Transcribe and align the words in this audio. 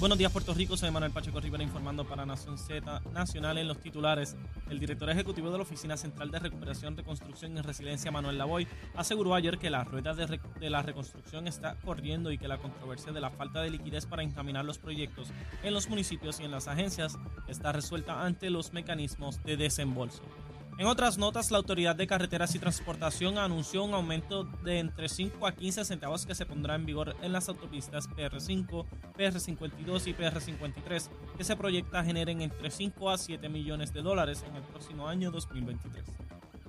Buenos 0.00 0.18
días, 0.18 0.32
Puerto 0.32 0.52
Rico. 0.52 0.76
Soy 0.76 0.90
Manuel 0.90 1.12
Pacheco 1.12 1.38
Rivera 1.38 1.62
informando 1.62 2.04
para 2.04 2.26
Nación 2.26 2.58
Z 2.58 3.00
Nacional 3.12 3.58
en 3.58 3.68
los 3.68 3.78
titulares. 3.78 4.36
El 4.68 4.80
director 4.80 5.08
ejecutivo 5.08 5.50
de 5.50 5.56
la 5.56 5.62
Oficina 5.62 5.96
Central 5.96 6.32
de 6.32 6.40
Recuperación, 6.40 6.96
Reconstrucción 6.96 7.56
y 7.56 7.60
Resiliencia, 7.60 8.10
Manuel 8.10 8.36
Lavoy, 8.36 8.66
aseguró 8.96 9.34
ayer 9.34 9.56
que 9.56 9.70
la 9.70 9.84
rueda 9.84 10.12
de, 10.12 10.68
la 10.68 10.82
reconstrucción 10.82 11.46
está 11.46 11.76
corriendo 11.76 12.32
y 12.32 12.38
que 12.38 12.48
la 12.48 12.58
controversia 12.58 13.12
de 13.12 13.20
la 13.20 13.30
falta 13.30 13.62
de 13.62 13.70
liquidez 13.70 14.04
para 14.04 14.24
encaminar 14.24 14.64
los 14.64 14.78
proyectos 14.78 15.28
en 15.62 15.72
los 15.72 15.88
municipios 15.88 16.40
y 16.40 16.44
en 16.44 16.50
las 16.50 16.66
agencias 16.66 17.16
está 17.46 17.70
resuelta 17.70 18.24
ante 18.24 18.50
los 18.50 18.72
mecanismos 18.72 19.42
de 19.44 19.56
desembolso. 19.56 20.22
En 20.76 20.88
otras 20.88 21.18
notas, 21.18 21.52
la 21.52 21.58
Autoridad 21.58 21.94
de 21.94 22.08
Carreteras 22.08 22.52
y 22.56 22.58
Transportación 22.58 23.38
anunció 23.38 23.84
un 23.84 23.94
aumento 23.94 24.42
de 24.42 24.80
entre 24.80 25.08
5 25.08 25.46
a 25.46 25.52
15 25.52 25.84
centavos 25.84 26.26
que 26.26 26.34
se 26.34 26.46
pondrá 26.46 26.74
en 26.74 26.84
vigor 26.84 27.14
en 27.22 27.32
las 27.32 27.48
autopistas 27.48 28.08
PR5, 28.10 28.84
PR52 29.16 30.06
y 30.08 30.14
PR53, 30.14 31.08
que 31.36 31.44
se 31.44 31.54
proyecta 31.54 32.02
generen 32.02 32.42
entre 32.42 32.72
5 32.72 33.08
a 33.08 33.18
7 33.18 33.48
millones 33.48 33.92
de 33.92 34.02
dólares 34.02 34.44
en 34.48 34.56
el 34.56 34.62
próximo 34.62 35.06
año 35.06 35.30
2023. 35.30 36.04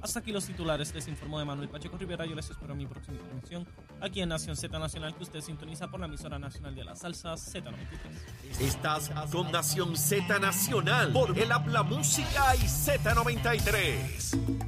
Hasta 0.04 0.20
aquí 0.20 0.31
los 0.31 0.45
titulares, 0.45 0.94
les 0.94 1.08
informó 1.08 1.40
de 1.40 1.45
Manuel 1.45 1.67
Pacheco 1.67 1.98
Rivera. 1.98 2.28
Yo 2.28 2.36
les 2.36 2.48
espero 2.48 2.73
en 2.73 2.78
mi 2.78 2.86
próxima 2.86 3.17
intervención 3.17 3.66
aquí 4.02 4.22
en 4.22 4.30
Nación 4.30 4.55
Z 4.55 4.77
Nacional, 4.77 5.16
que 5.16 5.23
usted 5.23 5.41
sintoniza 5.41 5.90
por 5.90 5.99
la 5.99 6.05
emisora 6.05 6.38
nacional 6.40 6.76
de 6.76 6.84
la 6.84 6.95
salsa 6.95 7.34
Z93. 7.34 8.59
Estás 8.59 9.09
con 9.31 9.52
Nación 9.52 9.98
Z 9.98 10.40
Nacional 10.40 11.12
por 11.12 11.36
el 11.38 11.52
Habla 11.52 11.84
Música 11.84 12.55
y 12.55 12.66
Z93. 12.66 14.64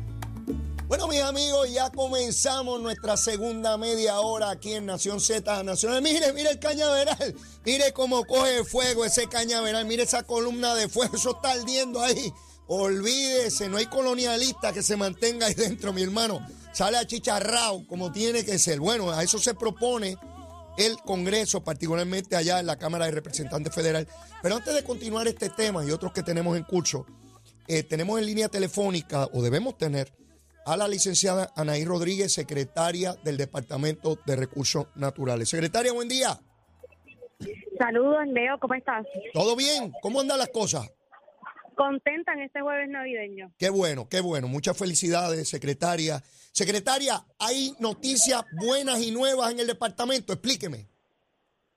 Bueno, 0.88 1.08
mis 1.10 1.22
amigos, 1.22 1.70
ya 1.74 1.90
comenzamos 1.90 2.82
nuestra 2.82 3.18
segunda 3.18 3.78
media 3.78 4.22
hora 4.22 4.52
aquí 4.52 4.74
en 4.74 4.86
Nación 4.86 5.20
Z 5.20 5.64
Nacional. 5.64 6.02
Mire, 6.02 6.32
mire 6.32 6.52
el 6.52 6.60
cañaveral. 6.60 7.36
Mire 7.66 7.92
cómo 7.92 8.24
coge 8.24 8.64
fuego 8.64 9.04
ese 9.04 9.28
cañaveral. 9.28 9.86
Mire 9.86 10.04
esa 10.04 10.24
columna 10.24 10.76
de 10.76 10.88
fuego. 10.88 11.18
Eso 11.18 11.36
está 11.36 11.52
ardiendo 11.52 12.02
ahí. 12.02 12.32
Olvídese, 12.68 13.68
no 13.68 13.78
hay 13.78 13.88
colonialista 13.88 14.72
que 14.72 14.82
se 14.82 14.96
mantenga 14.96 15.48
ahí 15.48 15.54
dentro, 15.54 15.92
mi 15.92 16.04
hermano. 16.04 16.40
Sale 16.78 16.98
a 16.98 17.08
chicharrao 17.08 17.88
como 17.88 18.12
tiene 18.12 18.46
que 18.46 18.60
ser. 18.60 18.80
Bueno, 18.80 19.10
a 19.10 19.24
eso 19.24 19.40
se 19.40 19.56
propone 19.56 20.16
el 20.78 20.96
Congreso, 20.98 21.64
particularmente 21.64 22.36
allá 22.36 22.60
en 22.60 22.68
la 22.68 22.78
Cámara 22.78 23.06
de 23.06 23.14
Representantes 23.14 23.74
Federal. 23.74 24.08
Pero 24.44 24.58
antes 24.58 24.76
de 24.76 24.84
continuar 24.84 25.28
este 25.28 25.50
tema 25.50 25.84
y 25.84 25.90
otros 25.90 26.14
que 26.14 26.22
tenemos 26.22 26.56
en 26.56 26.64
curso, 26.64 27.08
eh, 27.68 27.82
tenemos 27.82 28.20
en 28.20 28.28
línea 28.28 28.48
telefónica, 28.48 29.28
o 29.34 29.42
debemos 29.42 29.76
tener, 29.80 30.14
a 30.68 30.78
la 30.78 30.88
licenciada 30.88 31.52
Anaí 31.56 31.84
Rodríguez, 31.84 32.32
secretaria 32.32 33.16
del 33.24 33.38
Departamento 33.38 34.20
de 34.28 34.36
Recursos 34.36 34.86
Naturales. 34.94 35.50
Secretaria, 35.50 35.94
buen 35.94 36.08
día. 36.08 36.40
Saludos, 37.80 38.28
Leo, 38.28 38.60
¿cómo 38.60 38.76
estás? 38.76 39.04
¿Todo 39.34 39.56
bien? 39.56 39.94
¿Cómo 40.04 40.22
andan 40.22 40.38
las 40.38 40.50
cosas? 40.50 40.88
contenta 41.78 42.34
en 42.34 42.42
este 42.42 42.60
jueves 42.60 42.90
navideño. 42.90 43.54
Qué 43.58 43.70
bueno, 43.70 44.10
qué 44.10 44.20
bueno. 44.20 44.50
Muchas 44.50 44.78
felicidades, 44.78 45.48
secretaria. 45.48 46.22
Secretaria, 46.58 47.22
¿hay 47.38 47.74
noticias 47.80 48.42
buenas 48.60 49.00
y 49.06 49.12
nuevas 49.12 49.52
en 49.52 49.60
el 49.60 49.68
departamento? 49.68 50.34
Explíqueme. 50.34 50.88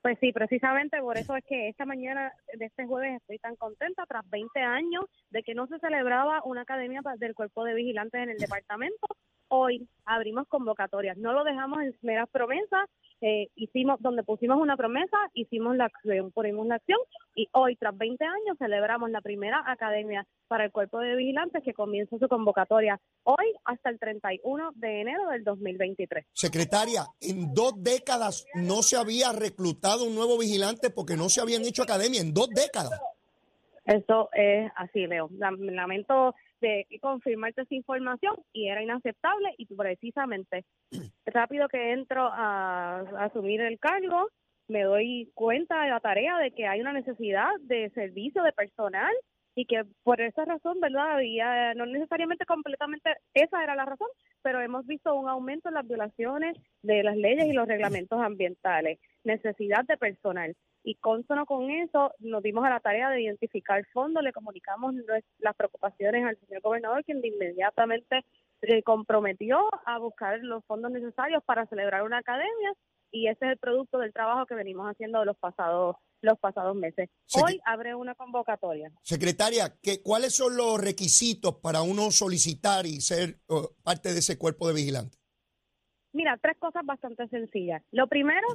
Pues 0.00 0.16
sí, 0.20 0.32
precisamente 0.32 0.98
por 1.02 1.18
eso 1.18 1.36
es 1.36 1.44
que 1.44 1.68
esta 1.68 1.84
mañana 1.84 2.32
de 2.54 2.64
este 2.64 2.86
jueves 2.86 3.20
estoy 3.20 3.38
tan 3.40 3.56
contenta 3.56 4.06
tras 4.06 4.24
20 4.30 4.58
años 4.58 5.04
de 5.28 5.42
que 5.42 5.52
no 5.52 5.66
se 5.66 5.78
celebraba 5.80 6.40
una 6.46 6.62
academia 6.62 7.02
del 7.18 7.34
cuerpo 7.34 7.62
de 7.64 7.74
vigilantes 7.74 8.22
en 8.22 8.30
el 8.30 8.38
departamento. 8.38 9.06
Hoy 9.52 9.88
abrimos 10.04 10.46
convocatorias, 10.46 11.16
no 11.16 11.32
lo 11.32 11.42
dejamos 11.42 11.82
en 11.82 11.94
meras 12.02 12.28
promesas, 12.30 12.88
eh, 13.20 13.48
hicimos, 13.56 14.00
donde 14.00 14.22
pusimos 14.22 14.58
una 14.58 14.76
promesa, 14.76 15.16
hicimos 15.34 15.76
la 15.76 15.86
acción, 15.86 16.30
ponemos 16.30 16.66
la 16.68 16.76
acción 16.76 16.98
y 17.34 17.48
hoy, 17.52 17.74
tras 17.74 17.96
20 17.98 18.24
años, 18.24 18.56
celebramos 18.58 19.10
la 19.10 19.20
primera 19.20 19.62
academia 19.66 20.24
para 20.48 20.64
el 20.64 20.70
cuerpo 20.70 21.00
de 21.00 21.16
vigilantes 21.16 21.64
que 21.64 21.74
comienza 21.74 22.16
su 22.16 22.28
convocatoria 22.28 23.00
hoy 23.24 23.54
hasta 23.64 23.90
el 23.90 23.98
31 23.98 24.70
de 24.76 25.00
enero 25.00 25.28
del 25.30 25.42
2023. 25.42 26.26
Secretaria, 26.32 27.06
en 27.20 27.52
dos 27.52 27.74
décadas 27.76 28.46
no 28.54 28.82
se 28.82 28.96
había 28.96 29.32
reclutado 29.32 30.04
un 30.04 30.14
nuevo 30.14 30.38
vigilante 30.38 30.90
porque 30.90 31.16
no 31.16 31.28
se 31.28 31.40
habían 31.40 31.62
hecho 31.62 31.82
academia, 31.82 32.20
en 32.20 32.32
dos 32.32 32.48
décadas. 32.50 33.00
Eso 33.84 34.30
es 34.32 34.70
así, 34.76 35.06
Leo. 35.06 35.28
Lamento 35.58 36.34
de 36.60 36.86
confirmarte 37.00 37.62
esa 37.62 37.74
información 37.74 38.36
y 38.52 38.68
era 38.68 38.82
inaceptable 38.82 39.54
y 39.58 39.66
precisamente 39.66 40.64
rápido 41.26 41.68
que 41.68 41.92
entro 41.92 42.28
a, 42.32 43.00
asumir 43.18 43.60
el 43.60 43.78
cargo 43.78 44.28
me 44.68 44.84
doy 44.84 45.30
cuenta 45.34 45.82
de 45.82 45.90
la 45.90 46.00
tarea 46.00 46.38
de 46.38 46.52
que 46.52 46.66
hay 46.66 46.80
una 46.80 46.92
necesidad 46.92 47.48
de 47.62 47.90
servicio 47.90 48.42
de 48.42 48.52
personal 48.52 49.12
y 49.56 49.66
que 49.66 49.82
por 50.04 50.20
esa 50.20 50.44
razón, 50.44 50.78
¿verdad? 50.80 51.16
Había, 51.16 51.74
no 51.74 51.84
necesariamente 51.86 52.46
completamente 52.46 53.10
esa 53.34 53.64
era 53.64 53.74
la 53.74 53.84
razón, 53.84 54.06
pero 54.42 54.60
hemos 54.60 54.86
visto 54.86 55.12
un 55.14 55.28
aumento 55.28 55.68
en 55.68 55.74
las 55.74 55.88
violaciones 55.88 56.56
de 56.82 57.02
las 57.02 57.16
leyes 57.16 57.46
y 57.46 57.52
los 57.52 57.66
reglamentos 57.66 58.20
ambientales, 58.20 59.00
necesidad 59.24 59.84
de 59.86 59.96
personal 59.96 60.54
y 60.82 60.94
consono 60.96 61.46
con 61.46 61.70
eso 61.70 62.12
nos 62.20 62.42
dimos 62.42 62.64
a 62.64 62.70
la 62.70 62.80
tarea 62.80 63.10
de 63.10 63.22
identificar 63.22 63.84
fondos, 63.92 64.22
le 64.22 64.32
comunicamos 64.32 64.94
las 65.38 65.56
preocupaciones 65.56 66.24
al 66.24 66.38
señor 66.38 66.62
gobernador, 66.62 67.04
quien 67.04 67.24
inmediatamente 67.24 68.24
se 68.60 68.82
comprometió 68.82 69.58
a 69.86 69.98
buscar 69.98 70.38
los 70.42 70.64
fondos 70.64 70.90
necesarios 70.90 71.42
para 71.44 71.66
celebrar 71.66 72.02
una 72.02 72.18
academia 72.18 72.72
y 73.10 73.28
ese 73.28 73.44
es 73.46 73.52
el 73.52 73.58
producto 73.58 73.98
del 73.98 74.12
trabajo 74.12 74.46
que 74.46 74.54
venimos 74.54 74.86
haciendo 74.86 75.24
los 75.24 75.36
pasados 75.36 75.96
los 76.22 76.38
pasados 76.38 76.76
meses. 76.76 77.08
Hoy 77.42 77.60
abre 77.64 77.94
una 77.94 78.14
convocatoria. 78.14 78.92
Secretaria, 79.00 79.74
¿qué, 79.82 80.02
¿cuáles 80.02 80.36
son 80.36 80.54
los 80.54 80.78
requisitos 80.78 81.56
para 81.62 81.80
uno 81.80 82.10
solicitar 82.10 82.84
y 82.84 83.00
ser 83.00 83.40
uh, 83.48 83.68
parte 83.82 84.12
de 84.12 84.18
ese 84.18 84.36
cuerpo 84.36 84.68
de 84.68 84.74
vigilantes? 84.74 85.18
Mira, 86.12 86.36
tres 86.36 86.58
cosas 86.58 86.84
bastante 86.84 87.26
sencillas. 87.28 87.82
Lo 87.90 88.06
primero 88.06 88.46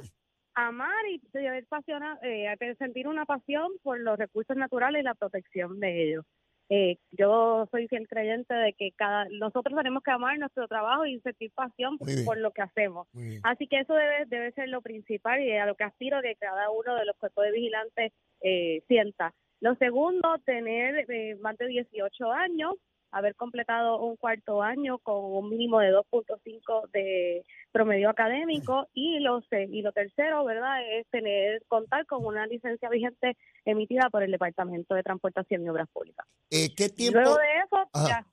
amar 0.56 1.06
y 1.08 1.20
eh, 1.34 2.74
sentir 2.78 3.06
una 3.06 3.24
pasión 3.24 3.70
por 3.82 4.00
los 4.00 4.18
recursos 4.18 4.56
naturales 4.56 5.02
y 5.02 5.04
la 5.04 5.14
protección 5.14 5.78
de 5.78 6.02
ellos. 6.02 6.24
Eh, 6.68 6.96
yo 7.12 7.68
soy 7.70 7.86
fiel 7.86 8.08
creyente 8.08 8.52
de 8.52 8.72
que 8.72 8.90
cada 8.96 9.26
nosotros 9.30 9.76
tenemos 9.76 10.02
que 10.02 10.10
amar 10.10 10.36
nuestro 10.36 10.66
trabajo 10.66 11.06
y 11.06 11.20
sentir 11.20 11.52
pasión 11.52 11.96
por, 11.96 12.38
lo 12.38 12.50
que 12.50 12.62
hacemos. 12.62 13.06
Así 13.44 13.68
que 13.68 13.80
eso 13.80 13.94
debe 13.94 14.24
debe 14.26 14.50
ser 14.52 14.68
lo 14.68 14.82
principal 14.82 15.40
y 15.40 15.52
a 15.52 15.66
lo 15.66 15.76
que 15.76 15.84
aspiro 15.84 16.20
que 16.22 16.34
cada 16.34 16.70
uno 16.70 16.96
de 16.96 17.04
los 17.04 17.16
cuerpos 17.18 17.44
de 17.44 17.52
vigilantes 17.52 18.12
eh, 18.40 18.82
sienta. 18.88 19.32
Lo 19.60 19.76
segundo, 19.76 20.36
tener 20.44 21.06
eh, 21.08 21.36
más 21.36 21.56
de 21.56 21.68
18 21.68 22.32
años, 22.32 22.74
haber 23.16 23.34
completado 23.34 23.98
un 23.98 24.14
cuarto 24.16 24.62
año 24.62 24.98
con 24.98 25.24
un 25.24 25.48
mínimo 25.48 25.80
de 25.80 25.90
2.5 25.90 26.90
de 26.90 27.42
promedio 27.72 28.10
académico 28.10 28.88
y 28.92 29.20
lo 29.20 29.42
y 29.50 29.80
lo 29.82 29.92
tercero, 29.92 30.44
¿verdad? 30.44 30.82
Es 30.92 31.06
tener 31.08 31.62
contar 31.66 32.04
con 32.06 32.26
una 32.26 32.46
licencia 32.46 32.90
vigente 32.90 33.36
emitida 33.64 34.10
por 34.10 34.22
el 34.22 34.30
Departamento 34.30 34.94
de 34.94 35.02
Transportación 35.02 35.64
y 35.64 35.68
Obras 35.68 35.88
Públicas. 35.88 36.24
Eh, 36.50 36.68
¿Qué 36.76 36.90
tiempo? 36.90 37.18
Luego 37.20 37.36
de 37.36 37.56
eso, 37.64 37.88
ya. 38.06 38.26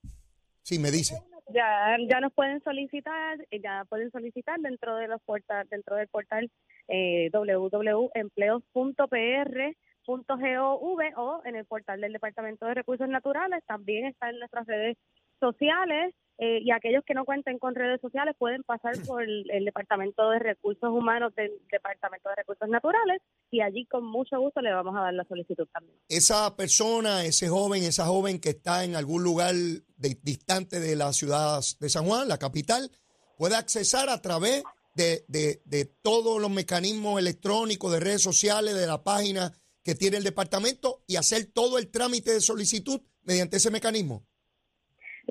Sí, 0.61 0.77
me 0.79 0.91
dice. 0.91 1.15
Ya, 1.49 1.97
ya 2.09 2.19
nos 2.19 2.33
pueden 2.33 2.61
solicitar, 2.63 3.37
ya 3.51 3.85
pueden 3.89 4.11
solicitar 4.11 4.59
dentro 4.59 4.95
de 4.95 5.07
los 5.07 5.21
portal, 5.21 5.67
dentro 5.69 5.95
del 5.95 6.07
portal 6.07 6.51
eh, 6.87 7.29
www.empleos.pr 7.31 9.75
.gov 10.05 10.99
o 11.17 11.41
en 11.45 11.55
el 11.55 11.65
portal 11.65 12.01
del 12.01 12.13
Departamento 12.13 12.65
de 12.65 12.73
Recursos 12.73 13.07
Naturales, 13.07 13.63
también 13.65 14.05
está 14.05 14.29
en 14.29 14.39
nuestras 14.39 14.65
redes 14.67 14.97
sociales 15.39 16.13
eh, 16.39 16.59
y 16.63 16.71
aquellos 16.71 17.03
que 17.05 17.13
no 17.13 17.25
cuenten 17.25 17.59
con 17.59 17.75
redes 17.75 18.01
sociales 18.01 18.35
pueden 18.37 18.63
pasar 18.63 18.93
por 19.07 19.23
el, 19.23 19.65
Departamento 19.65 20.29
de 20.29 20.39
Recursos 20.39 20.89
Humanos 20.89 21.33
del 21.35 21.51
Departamento 21.71 22.29
de 22.29 22.35
Recursos 22.35 22.67
Naturales 22.69 23.21
y 23.51 23.61
allí 23.61 23.85
con 23.85 24.03
mucho 24.05 24.39
gusto 24.39 24.61
le 24.61 24.73
vamos 24.73 24.95
a 24.95 25.01
dar 25.01 25.13
la 25.13 25.25
solicitud 25.25 25.67
también. 25.71 25.97
Esa 26.09 26.55
persona, 26.55 27.23
ese 27.23 27.49
joven, 27.49 27.83
esa 27.83 28.05
joven 28.05 28.39
que 28.39 28.49
está 28.49 28.83
en 28.83 28.95
algún 28.95 29.23
lugar 29.23 29.53
distante 29.97 30.79
de 30.79 30.95
la 30.95 31.13
ciudad 31.13 31.61
de 31.79 31.89
San 31.89 32.05
Juan, 32.05 32.27
la 32.27 32.39
capital, 32.39 32.89
puede 33.37 33.55
accesar 33.55 34.09
a 34.09 34.21
través 34.21 34.63
de, 34.95 35.23
de, 35.27 35.61
de 35.65 35.85
todos 35.85 36.41
los 36.41 36.51
mecanismos 36.51 37.19
electrónicos, 37.19 37.91
de 37.91 37.99
redes 37.99 38.21
sociales, 38.21 38.75
de 38.75 38.85
la 38.85 39.03
página 39.03 39.53
que 39.83 39.95
tiene 39.95 40.17
el 40.17 40.23
departamento 40.23 41.03
y 41.07 41.17
hacer 41.17 41.45
todo 41.53 41.77
el 41.77 41.91
trámite 41.91 42.31
de 42.31 42.41
solicitud 42.41 43.01
mediante 43.23 43.57
ese 43.57 43.71
mecanismo? 43.71 44.25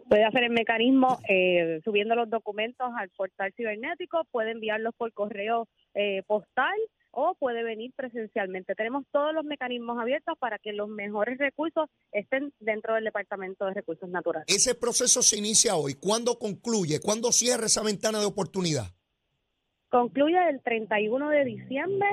Puede 0.09 0.25
hacer 0.25 0.45
el 0.45 0.53
mecanismo 0.53 1.21
eh, 1.29 1.81
subiendo 1.85 2.15
los 2.15 2.31
documentos 2.31 2.91
al 2.97 3.11
portal 3.11 3.53
cibernético, 3.57 4.25
puede 4.31 4.53
enviarlos 4.53 4.95
por 4.97 5.13
correo 5.13 5.69
eh, 5.95 6.23
postal 6.27 6.75
o 7.11 7.35
puede 7.35 7.63
venir 7.63 7.93
presencialmente. 7.95 8.75
Tenemos 8.75 9.05
todos 9.13 9.35
los 9.35 9.45
mecanismos 9.45 9.99
abiertos 10.01 10.35
para 10.39 10.59
que 10.59 10.73
los 10.73 10.89
mejores 10.89 11.39
recursos 11.39 11.91
estén 12.11 12.53
dentro 12.59 12.95
del 12.95 13.05
Departamento 13.05 13.67
de 13.67 13.75
Recursos 13.75 14.09
Naturales. 14.09 14.47
Ese 14.49 14.75
proceso 14.75 15.23
se 15.23 15.37
inicia 15.37 15.77
hoy. 15.77 15.95
¿Cuándo 15.95 16.39
concluye? 16.39 17.01
¿Cuándo 17.01 17.31
cierra 17.31 17.67
esa 17.67 17.83
ventana 17.83 18.19
de 18.19 18.27
oportunidad? 18.27 18.95
Concluye 19.93 20.39
el 20.49 20.63
31 20.63 21.29
de 21.29 21.45
diciembre 21.45 22.09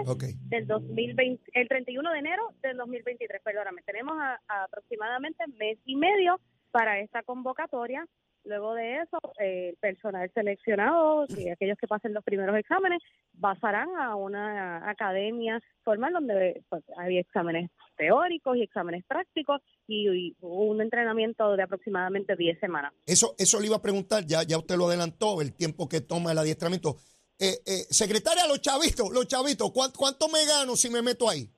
del 0.49 0.67
2020, 0.67 1.41
el 1.53 1.67
31 1.69 2.11
de 2.11 2.19
enero 2.19 2.43
del 2.61 2.75
2023, 2.75 3.41
perdóname. 3.41 3.81
Tenemos 3.83 4.17
a- 4.19 4.37
a 4.49 4.63
aproximadamente 4.65 5.45
mes 5.57 5.77
y 5.85 5.95
medio 5.95 6.41
para 6.71 6.99
esta 6.99 7.23
convocatoria. 7.23 8.05
Luego 8.43 8.73
de 8.73 8.97
eso, 8.97 9.17
eh, 9.39 9.69
el 9.69 9.75
personal 9.77 10.29
seleccionado 10.33 11.25
y 11.29 11.47
aquellos 11.49 11.77
que 11.77 11.87
pasen 11.87 12.13
los 12.13 12.23
primeros 12.25 12.57
exámenes 12.57 13.01
pasarán 13.39 13.87
a 13.97 14.15
una 14.15 14.89
academia 14.89 15.61
formal 15.83 16.11
donde 16.11 16.61
pues, 16.67 16.83
hay 16.97 17.17
exámenes 17.17 17.69
teóricos 17.95 18.57
y 18.57 18.63
exámenes 18.63 19.05
prácticos 19.05 19.61
y, 19.87 20.09
y 20.09 20.35
un 20.41 20.81
entrenamiento 20.81 21.55
de 21.55 21.63
aproximadamente 21.63 22.35
10 22.35 22.59
semanas. 22.59 22.91
Eso, 23.05 23.35
eso 23.37 23.57
le 23.61 23.67
iba 23.67 23.77
a 23.77 23.81
preguntar, 23.81 24.25
ya, 24.25 24.43
ya 24.43 24.57
usted 24.57 24.75
lo 24.75 24.87
adelantó, 24.87 25.41
el 25.41 25.53
tiempo 25.53 25.87
que 25.87 26.01
toma 26.01 26.33
el 26.33 26.37
adiestramiento. 26.39 26.97
Eh, 27.39 27.61
eh, 27.65 27.85
secretaria, 27.89 28.45
los 28.47 28.61
chavitos, 28.61 29.09
los 29.11 29.27
chavitos, 29.27 29.71
¿cuánto, 29.71 29.97
¿cuánto 29.97 30.27
me 30.27 30.45
gano 30.45 30.75
si 30.75 30.89
me 30.89 31.01
meto 31.01 31.29
ahí? 31.29 31.49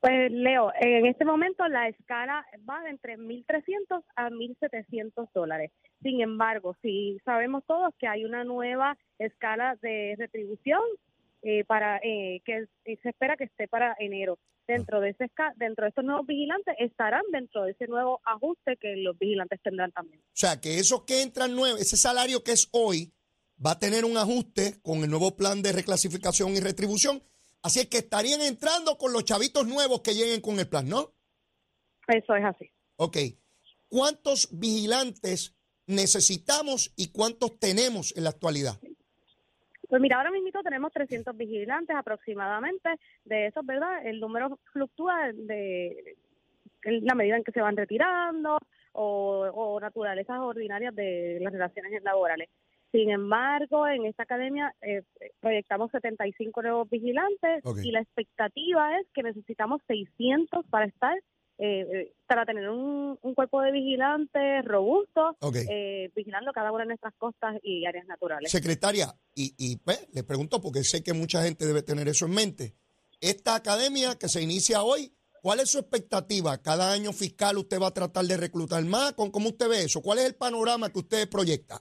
Pues 0.00 0.30
Leo, 0.30 0.72
en 0.80 1.06
este 1.06 1.24
momento 1.26 1.66
la 1.68 1.88
escala 1.88 2.44
va 2.68 2.82
de 2.82 2.90
entre 2.90 3.18
1.300 3.18 4.02
a 4.16 4.30
1.700 4.30 5.28
dólares. 5.34 5.72
Sin 6.02 6.22
embargo, 6.22 6.74
si 6.80 7.18
sabemos 7.24 7.64
todos 7.66 7.94
que 7.98 8.06
hay 8.06 8.24
una 8.24 8.44
nueva 8.44 8.96
escala 9.18 9.76
de 9.82 10.14
retribución 10.18 10.80
eh, 11.42 11.64
para 11.64 11.98
eh, 11.98 12.42
que 12.44 12.66
eh, 12.84 12.98
se 13.02 13.08
espera 13.08 13.36
que 13.36 13.44
esté 13.44 13.66
para 13.66 13.96
enero. 13.98 14.38
Dentro 14.66 15.00
de 15.00 15.10
ese 15.10 15.28
dentro 15.56 15.84
de 15.84 15.88
estos 15.88 16.04
nuevos 16.04 16.26
vigilantes 16.26 16.76
estarán 16.78 17.22
dentro 17.32 17.64
de 17.64 17.72
ese 17.72 17.88
nuevo 17.88 18.20
ajuste 18.24 18.76
que 18.76 18.94
los 18.96 19.18
vigilantes 19.18 19.58
tendrán 19.62 19.90
también. 19.90 20.20
O 20.20 20.36
sea, 20.36 20.60
que 20.60 20.78
esos 20.78 21.02
que 21.04 21.22
entran 21.22 21.56
nueve, 21.56 21.80
ese 21.80 21.96
salario 21.96 22.44
que 22.44 22.52
es 22.52 22.68
hoy, 22.70 23.12
va 23.64 23.72
a 23.72 23.78
tener 23.78 24.04
un 24.04 24.16
ajuste 24.16 24.80
con 24.82 25.04
el 25.04 25.10
nuevo 25.10 25.36
plan 25.36 25.62
de 25.62 25.72
reclasificación 25.72 26.52
y 26.52 26.60
retribución. 26.60 27.22
Así 27.62 27.80
es 27.80 27.88
que 27.88 27.98
estarían 27.98 28.40
entrando 28.40 28.96
con 28.96 29.12
los 29.12 29.24
chavitos 29.24 29.66
nuevos 29.66 30.00
que 30.00 30.14
lleguen 30.14 30.40
con 30.40 30.58
el 30.58 30.68
plan, 30.68 30.88
¿no? 30.88 31.12
Eso 32.08 32.34
es 32.34 32.44
así. 32.44 32.70
Ok. 32.96 33.16
¿Cuántos 33.88 34.48
vigilantes 34.58 35.54
necesitamos 35.86 36.92
y 36.96 37.12
cuántos 37.12 37.58
tenemos 37.58 38.16
en 38.16 38.24
la 38.24 38.30
actualidad? 38.30 38.74
Pues 39.88 40.00
mira, 40.00 40.16
ahora 40.16 40.30
mismo 40.30 40.62
tenemos 40.62 40.92
300 40.92 41.36
vigilantes 41.36 41.94
aproximadamente. 41.96 42.88
De 43.24 43.48
esos, 43.48 43.66
¿verdad? 43.66 44.06
El 44.06 44.20
número 44.20 44.58
fluctúa 44.72 45.32
de 45.34 46.16
la 46.84 47.14
medida 47.14 47.36
en 47.36 47.44
que 47.44 47.52
se 47.52 47.60
van 47.60 47.76
retirando 47.76 48.58
o, 48.92 49.50
o 49.52 49.80
naturalezas 49.80 50.38
ordinarias 50.38 50.94
de 50.94 51.38
las 51.40 51.52
relaciones 51.52 52.02
laborales. 52.02 52.48
Sin 52.92 53.10
embargo, 53.10 53.86
en 53.86 54.06
esta 54.06 54.24
academia 54.24 54.74
eh, 54.82 55.02
proyectamos 55.40 55.90
75 55.92 56.62
nuevos 56.62 56.90
vigilantes 56.90 57.62
y 57.84 57.92
la 57.92 58.00
expectativa 58.00 58.98
es 58.98 59.06
que 59.14 59.22
necesitamos 59.22 59.80
600 59.86 60.64
para 60.70 60.86
estar, 60.86 61.16
eh, 61.58 61.86
eh, 61.92 62.12
para 62.26 62.44
tener 62.46 62.68
un, 62.68 63.16
un 63.22 63.34
cuerpo 63.34 63.60
de 63.60 63.70
vigilantes 63.70 64.64
robusto, 64.64 65.36
eh, 65.70 66.10
vigilando 66.16 66.52
cada 66.52 66.72
una 66.72 66.82
de 66.82 66.88
nuestras 66.88 67.14
costas 67.14 67.58
y 67.62 67.86
áreas 67.86 68.06
naturales. 68.06 68.50
Secretaria, 68.50 69.14
y, 69.34 69.54
y 69.56 69.76
pues, 69.76 70.08
le 70.12 70.24
pregunto 70.24 70.60
porque 70.60 70.82
sé 70.82 71.02
que 71.04 71.12
mucha 71.12 71.42
gente 71.44 71.66
debe 71.66 71.82
tener 71.82 72.08
eso 72.08 72.26
en 72.26 72.34
mente. 72.34 72.74
Esta 73.20 73.54
academia 73.54 74.16
que 74.18 74.28
se 74.28 74.42
inicia 74.42 74.82
hoy, 74.82 75.12
¿cuál 75.42 75.60
es 75.60 75.70
su 75.70 75.78
expectativa? 75.78 76.58
¿Cada 76.62 76.90
año 76.92 77.12
fiscal 77.12 77.58
usted 77.58 77.78
va 77.80 77.88
a 77.88 77.94
tratar 77.94 78.24
de 78.24 78.36
reclutar 78.36 78.82
más? 78.84 79.12
¿Con- 79.12 79.30
¿Cómo 79.30 79.50
usted 79.50 79.68
ve 79.68 79.84
eso? 79.84 80.00
¿Cuál 80.02 80.18
es 80.18 80.24
el 80.24 80.34
panorama 80.34 80.90
que 80.90 80.98
usted 81.00 81.28
proyecta? 81.28 81.80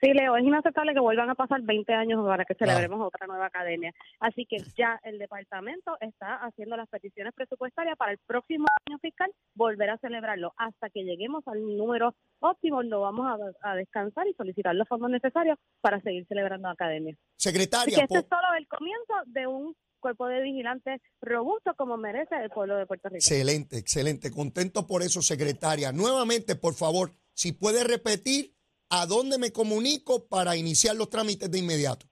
Sí, 0.00 0.12
Leo, 0.12 0.36
es 0.36 0.44
inaceptable 0.44 0.92
que 0.92 1.00
vuelvan 1.00 1.30
a 1.30 1.34
pasar 1.34 1.62
20 1.62 1.92
años 1.94 2.24
para 2.26 2.44
que 2.44 2.54
celebremos 2.54 3.00
otra 3.06 3.26
nueva 3.26 3.46
academia. 3.46 3.92
Así 4.20 4.44
que 4.46 4.58
ya 4.76 5.00
el 5.04 5.18
departamento 5.18 5.96
está 6.00 6.34
haciendo 6.36 6.76
las 6.76 6.88
peticiones 6.88 7.32
presupuestarias 7.34 7.96
para 7.96 8.12
el 8.12 8.18
próximo 8.26 8.66
año 8.86 8.98
fiscal 8.98 9.30
volver 9.54 9.90
a 9.90 9.98
celebrarlo. 9.98 10.52
Hasta 10.58 10.90
que 10.90 11.02
lleguemos 11.04 11.42
al 11.46 11.60
número 11.76 12.14
óptimo, 12.40 12.82
no 12.82 13.00
vamos 13.00 13.26
a, 13.62 13.70
a 13.70 13.74
descansar 13.76 14.26
y 14.28 14.34
solicitar 14.34 14.74
los 14.74 14.86
fondos 14.86 15.10
necesarios 15.10 15.58
para 15.80 16.00
seguir 16.02 16.26
celebrando 16.26 16.68
academia. 16.68 17.16
Secretaria, 17.36 17.96
que 17.96 18.02
este 18.02 18.14
po- 18.14 18.20
es 18.20 18.26
solo 18.28 18.54
el 18.58 18.68
comienzo 18.68 19.14
de 19.26 19.46
un 19.46 19.74
cuerpo 20.00 20.26
de 20.28 20.42
vigilantes 20.42 21.00
robusto 21.22 21.74
como 21.74 21.96
merece 21.96 22.36
el 22.36 22.50
pueblo 22.50 22.76
de 22.76 22.86
Puerto 22.86 23.08
Rico. 23.08 23.16
excelente, 23.16 23.78
excelente. 23.78 24.30
Contento 24.30 24.86
por 24.86 25.02
eso, 25.02 25.22
secretaria. 25.22 25.90
Nuevamente, 25.90 26.54
por 26.54 26.74
favor, 26.74 27.12
si 27.32 27.52
puede 27.52 27.82
repetir 27.82 28.54
a 28.90 29.06
dónde 29.06 29.38
me 29.38 29.52
comunico 29.52 30.26
para 30.28 30.56
iniciar 30.56 30.96
los 30.96 31.10
trámites 31.10 31.50
de 31.50 31.58
inmediato. 31.58 32.06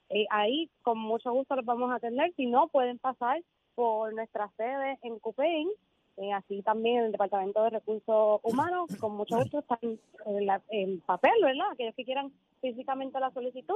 Eh, 0.10 0.26
ahí 0.30 0.70
con 0.82 0.98
mucho 1.00 1.32
gusto 1.32 1.56
los 1.56 1.66
vamos 1.66 1.92
a 1.92 1.96
atender. 1.96 2.32
Si 2.36 2.46
no, 2.46 2.68
pueden 2.68 3.00
pasar 3.00 3.42
por 3.76 4.14
nuestra 4.14 4.52
sede 4.58 5.00
en 5.02 5.18
Cupén, 5.20 5.70
eh, 6.18 6.32
así 6.34 6.62
también 6.62 6.98
en 7.00 7.06
el 7.06 7.12
Departamento 7.12 7.64
de 7.64 7.70
Recursos 7.72 8.40
Humanos. 8.44 8.90
Con 9.00 9.16
mucho 9.16 9.38
gusto 9.38 9.60
están 9.60 9.80
en, 10.26 10.46
la- 10.46 10.62
en 10.70 11.00
papel, 11.02 11.32
¿verdad? 11.42 11.72
Aquellos 11.74 11.96
que 11.96 12.06
quieran 12.06 12.32
físicamente 12.62 13.20
la 13.20 13.32
solicitud, 13.34 13.76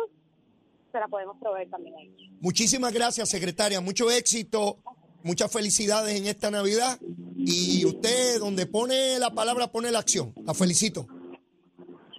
se 0.92 1.00
la 1.00 1.07
podemos 1.07 1.38
proveer 1.39 1.69
también 1.69 1.95
ahí. 1.95 2.31
Muchísimas 2.39 2.94
gracias, 2.94 3.30
secretaria. 3.30 3.81
Mucho 3.81 4.10
éxito, 4.12 4.78
muchas 5.24 5.51
felicidades 5.51 6.16
en 6.19 6.28
esta 6.28 6.50
Navidad. 6.51 6.98
Y 7.36 7.86
usted, 7.86 8.40
donde 8.40 8.66
pone 8.66 9.19
la 9.19 9.31
palabra, 9.31 9.68
pone 9.72 9.92
la 9.92 10.00
acción. 10.00 10.33
La 10.45 10.54
felicito. 10.54 11.07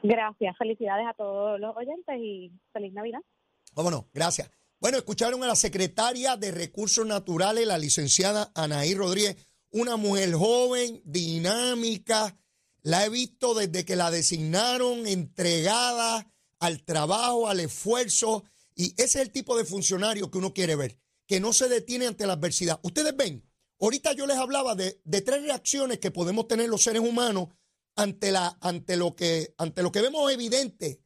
Gracias, 0.02 0.56
felicidades 0.56 1.06
a 1.08 1.14
todos 1.14 1.58
los 1.58 1.76
oyentes 1.76 2.16
y 2.18 2.52
feliz 2.72 2.92
Navidad. 2.92 3.20
Vámonos, 3.74 4.04
gracias. 4.12 4.50
Bueno, 4.80 4.96
escucharon 4.98 5.42
a 5.42 5.46
la 5.48 5.56
secretaria 5.56 6.36
de 6.36 6.52
Recursos 6.52 7.04
Naturales, 7.04 7.66
la 7.66 7.78
licenciada 7.78 8.52
Anaí 8.54 8.94
Rodríguez, 8.94 9.47
una 9.70 9.96
mujer 9.96 10.34
joven, 10.34 11.02
dinámica. 11.04 12.36
La 12.82 13.04
he 13.04 13.08
visto 13.10 13.54
desde 13.54 13.84
que 13.84 13.96
la 13.96 14.10
designaron, 14.10 15.06
entregada 15.06 16.32
al 16.58 16.84
trabajo, 16.84 17.48
al 17.48 17.60
esfuerzo. 17.60 18.44
Y 18.74 18.92
ese 18.92 19.18
es 19.18 19.26
el 19.26 19.32
tipo 19.32 19.56
de 19.56 19.64
funcionario 19.64 20.30
que 20.30 20.38
uno 20.38 20.54
quiere 20.54 20.76
ver, 20.76 20.98
que 21.26 21.40
no 21.40 21.52
se 21.52 21.68
detiene 21.68 22.06
ante 22.06 22.26
la 22.26 22.34
adversidad. 22.34 22.80
Ustedes 22.82 23.16
ven, 23.16 23.44
ahorita 23.80 24.12
yo 24.12 24.26
les 24.26 24.36
hablaba 24.36 24.74
de, 24.74 25.00
tres 25.04 25.42
reacciones 25.42 25.98
que 25.98 26.10
podemos 26.10 26.46
tener 26.48 26.68
los 26.68 26.82
seres 26.82 27.02
humanos 27.02 27.48
ante, 27.96 28.30
lo, 28.96 29.16
que, 29.16 29.54
vemos 29.94 30.32
evidente 30.32 31.02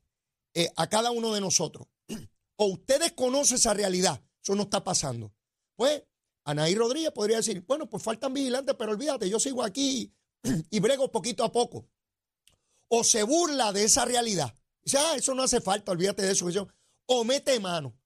eh, 0.52 0.68
a 0.76 0.88
cada 0.88 1.10
uno 1.10 1.32
de 1.32 1.40
nosotros 1.40 1.88
o 2.56 2.66
usted 2.66 3.00
desconoce 3.00 3.54
esa 3.54 3.72
realidad, 3.72 4.22
eso 4.42 4.54
no 4.54 4.64
está 4.64 4.84
pasando. 4.84 5.32
Pues 5.74 6.02
Anaí 6.44 6.74
Rodríguez 6.74 7.12
podría 7.12 7.36
decir, 7.36 7.64
bueno, 7.66 7.88
pues 7.88 8.02
faltan 8.02 8.32
vigilantes, 8.34 8.74
pero 8.78 8.92
olvídate, 8.92 9.28
yo 9.28 9.38
sigo 9.38 9.62
aquí 9.62 10.12
y 10.70 10.80
brego 10.80 11.10
poquito 11.10 11.44
a 11.44 11.52
poco. 11.52 11.88
O 12.88 13.04
se 13.04 13.22
burla 13.22 13.72
de 13.72 13.84
esa 13.84 14.04
realidad. 14.04 14.54
Dice, 14.84 14.98
ah, 14.98 15.16
eso 15.16 15.34
no 15.34 15.42
hace 15.42 15.60
falta, 15.60 15.92
olvídate 15.92 16.22
de 16.22 16.32
eso. 16.32 16.48
eso". 16.48 16.68
O 17.06 17.24
mete 17.24 17.58
mano. 17.60 17.96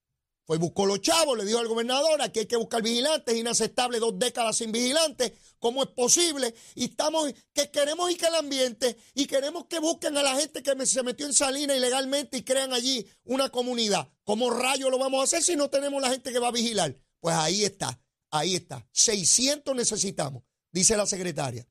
Fue 0.47 0.59
buscó 0.59 0.87
los 0.87 1.00
chavos, 1.00 1.37
le 1.37 1.45
dijo 1.45 1.59
al 1.59 1.66
gobernador, 1.66 2.23
aquí 2.23 2.38
hay 2.38 2.47
que 2.47 2.55
buscar 2.55 2.81
vigilantes, 2.81 3.35
es 3.35 3.40
inaceptable 3.40 3.99
dos 3.99 4.16
décadas 4.16 4.57
sin 4.57 4.71
vigilantes, 4.71 5.33
¿cómo 5.59 5.83
es 5.83 5.88
posible? 5.88 6.55
Y 6.76 6.85
estamos, 6.85 7.35
que 7.52 7.69
queremos 7.73 8.12
y 8.12 8.14
que 8.14 8.26
el 8.26 8.37
ambiente, 8.37 8.97
y 9.14 9.26
queremos 9.26 9.66
que 9.66 9.81
busquen 9.81 10.16
a 10.16 10.23
la 10.23 10.37
gente 10.37 10.62
que 10.62 10.87
se 10.87 11.02
metió 11.02 11.26
en 11.26 11.33
Salinas 11.33 11.76
ilegalmente 11.76 12.37
y 12.38 12.45
crean 12.45 12.73
allí 12.73 13.05
una 13.25 13.49
comunidad. 13.49 14.09
¿Cómo 14.23 14.50
rayo 14.50 14.88
lo 14.88 14.99
vamos 14.99 15.21
a 15.21 15.25
hacer 15.25 15.43
si 15.43 15.57
no 15.57 15.69
tenemos 15.69 16.00
la 16.00 16.11
gente 16.11 16.31
que 16.33 16.38
va 16.38 16.49
a 16.49 16.52
vigilar? 16.52 16.97
Pues 17.19 17.35
ahí 17.35 17.64
está, 17.64 18.00
ahí 18.38 18.55
está. 18.55 18.88
600 18.93 19.75
necesitamos, 19.75 20.45
dice 20.71 20.97
la 20.97 21.07
secretaria. 21.07 21.66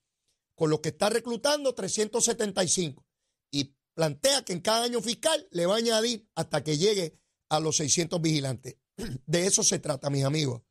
Con 0.56 0.70
lo 0.70 0.82
que 0.82 0.90
está 0.90 1.10
reclutando, 1.10 1.74
375. 1.76 3.06
Y 3.52 3.76
plantea 3.94 4.44
que 4.44 4.54
en 4.54 4.62
cada 4.62 4.84
año 4.84 5.02
fiscal 5.02 5.48
le 5.52 5.66
va 5.66 5.76
a 5.76 5.78
añadir 5.78 6.30
hasta 6.36 6.64
que 6.64 6.78
llegue 6.78 7.20
a 7.50 7.60
los 7.60 7.78
600 7.78 8.22
vigilantes. 8.22 8.78
De 9.26 9.46
eso 9.46 9.64
se 9.64 9.80
trata, 9.80 10.10
mis 10.10 10.24
amigos, 10.24 10.62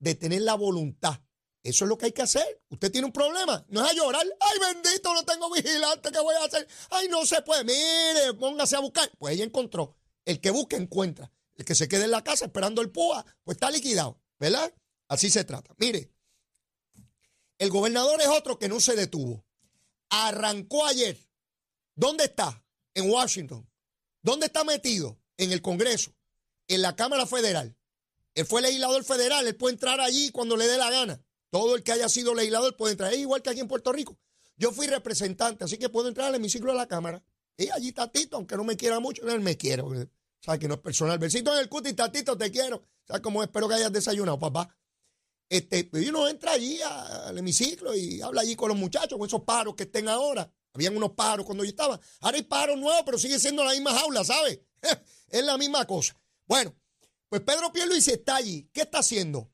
de 0.00 0.14
tener 0.14 0.42
la 0.42 0.54
voluntad. 0.54 1.20
Eso 1.62 1.84
es 1.84 1.88
lo 1.88 1.98
que 1.98 2.06
hay 2.06 2.12
que 2.12 2.22
hacer. 2.22 2.62
Usted 2.70 2.90
tiene 2.90 3.06
un 3.06 3.12
problema, 3.12 3.64
no 3.68 3.84
es 3.84 3.90
a 3.90 3.94
llorar. 3.94 4.24
Ay, 4.40 4.58
bendito, 4.74 5.12
no 5.12 5.24
tengo 5.24 5.50
vigilante, 5.50 6.10
¿qué 6.10 6.20
voy 6.20 6.34
a 6.36 6.44
hacer? 6.44 6.66
Ay, 6.90 7.08
no 7.08 7.26
se 7.26 7.42
puede. 7.42 7.64
Mire, 7.64 8.34
póngase 8.38 8.76
a 8.76 8.80
buscar. 8.80 9.10
Pues 9.18 9.34
ella 9.34 9.44
encontró. 9.44 9.96
El 10.24 10.40
que 10.40 10.50
busca, 10.50 10.76
encuentra. 10.76 11.32
El 11.56 11.64
que 11.64 11.74
se 11.74 11.88
quede 11.88 12.04
en 12.04 12.12
la 12.12 12.22
casa 12.22 12.44
esperando 12.46 12.80
el 12.80 12.90
PUA, 12.90 13.24
pues 13.42 13.56
está 13.56 13.70
liquidado, 13.70 14.20
¿verdad? 14.38 14.72
Así 15.08 15.30
se 15.30 15.44
trata. 15.44 15.74
Mire, 15.78 16.12
el 17.58 17.70
gobernador 17.70 18.20
es 18.20 18.28
otro 18.28 18.58
que 18.58 18.68
no 18.68 18.80
se 18.80 18.94
detuvo. 18.94 19.44
Arrancó 20.10 20.86
ayer. 20.86 21.18
¿Dónde 21.94 22.24
está? 22.24 22.64
En 22.94 23.10
Washington. 23.10 23.68
¿Dónde 24.22 24.46
está 24.46 24.64
metido? 24.64 25.18
En 25.36 25.52
el 25.52 25.62
Congreso, 25.62 26.12
en 26.66 26.82
la 26.82 26.96
Cámara 26.96 27.26
Federal. 27.26 27.76
Él 28.34 28.46
fue 28.46 28.62
legislador 28.62 29.02
federal, 29.04 29.46
él 29.46 29.56
puede 29.56 29.74
entrar 29.74 30.00
allí 30.00 30.30
cuando 30.30 30.56
le 30.56 30.66
dé 30.66 30.76
la 30.76 30.90
gana. 30.90 31.20
Todo 31.50 31.74
el 31.74 31.82
que 31.82 31.92
haya 31.92 32.08
sido 32.08 32.34
legislador 32.34 32.76
puede 32.76 32.92
entrar. 32.92 33.12
Es 33.12 33.18
igual 33.18 33.42
que 33.42 33.50
aquí 33.50 33.60
en 33.60 33.68
Puerto 33.68 33.92
Rico. 33.92 34.18
Yo 34.56 34.70
fui 34.70 34.86
representante, 34.86 35.64
así 35.64 35.78
que 35.78 35.88
puedo 35.88 36.08
entrar 36.08 36.28
al 36.28 36.34
hemiciclo 36.34 36.72
de 36.72 36.78
la 36.78 36.86
Cámara. 36.86 37.22
Y 37.56 37.68
allí 37.70 37.92
Tatito, 37.92 38.36
aunque 38.36 38.56
no 38.56 38.64
me 38.64 38.76
quiera 38.76 39.00
mucho, 39.00 39.28
él 39.28 39.40
me 39.40 39.56
quiere. 39.56 39.82
¿Sabes 40.40 40.60
que 40.60 40.68
no 40.68 40.74
es 40.74 40.80
personal? 40.80 41.18
Besito 41.18 41.52
en 41.52 41.60
el 41.60 41.68
cuti, 41.68 41.94
Tatito, 41.94 42.36
te 42.36 42.50
quiero. 42.50 42.84
¿Sabes 43.06 43.22
cómo 43.22 43.42
espero 43.42 43.68
que 43.68 43.74
hayas 43.74 43.92
desayunado, 43.92 44.38
papá? 44.38 44.77
Este, 45.48 45.84
pues 45.84 46.06
uno 46.08 46.28
entra 46.28 46.52
allí 46.52 46.80
al 46.82 47.38
hemiciclo 47.38 47.96
y 47.96 48.20
habla 48.20 48.42
allí 48.42 48.54
con 48.54 48.68
los 48.68 48.76
muchachos, 48.76 49.18
con 49.18 49.26
esos 49.26 49.42
paros 49.42 49.74
que 49.74 49.84
estén 49.84 50.08
ahora. 50.08 50.52
Habían 50.74 50.96
unos 50.96 51.12
paros 51.12 51.46
cuando 51.46 51.64
yo 51.64 51.70
estaba. 51.70 51.98
Ahora 52.20 52.36
hay 52.36 52.42
paros 52.42 52.78
nuevos, 52.78 53.02
pero 53.04 53.18
sigue 53.18 53.38
siendo 53.38 53.64
la 53.64 53.72
misma 53.72 53.98
jaula, 53.98 54.24
¿sabes? 54.24 54.60
es 55.28 55.44
la 55.44 55.56
misma 55.56 55.86
cosa. 55.86 56.14
Bueno, 56.46 56.74
pues 57.28 57.42
Pedro 57.42 57.72
Pierluisi 57.72 58.12
está 58.12 58.36
allí. 58.36 58.68
¿Qué 58.72 58.82
está 58.82 58.98
haciendo? 58.98 59.50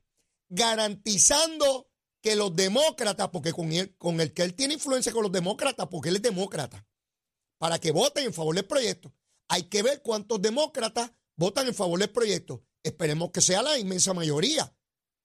Garantizando 0.49 1.89
que 2.21 2.35
los 2.35 2.55
demócratas, 2.55 3.29
porque 3.29 3.53
con, 3.53 3.71
el 4.19 4.33
que 4.33 4.41
él 4.43 4.53
tiene 4.53 4.73
influencia 4.73 5.11
con 5.11 5.23
los 5.23 5.31
demócratas, 5.31 5.87
porque 5.89 6.09
él 6.09 6.17
es 6.17 6.21
demócrata, 6.21 6.85
para 7.57 7.79
que 7.79 7.91
voten 7.91 8.25
en 8.25 8.33
favor 8.33 8.55
del 8.55 8.65
proyecto. 8.65 9.13
Hay 9.47 9.63
que 9.63 9.83
ver 9.83 10.01
cuántos 10.01 10.41
demócratas 10.41 11.11
votan 11.35 11.67
en 11.67 11.75
favor 11.75 11.99
del 11.99 12.09
proyecto. 12.09 12.63
Esperemos 12.83 13.31
que 13.31 13.41
sea 13.41 13.61
la 13.61 13.77
inmensa 13.77 14.13
mayoría 14.13 14.75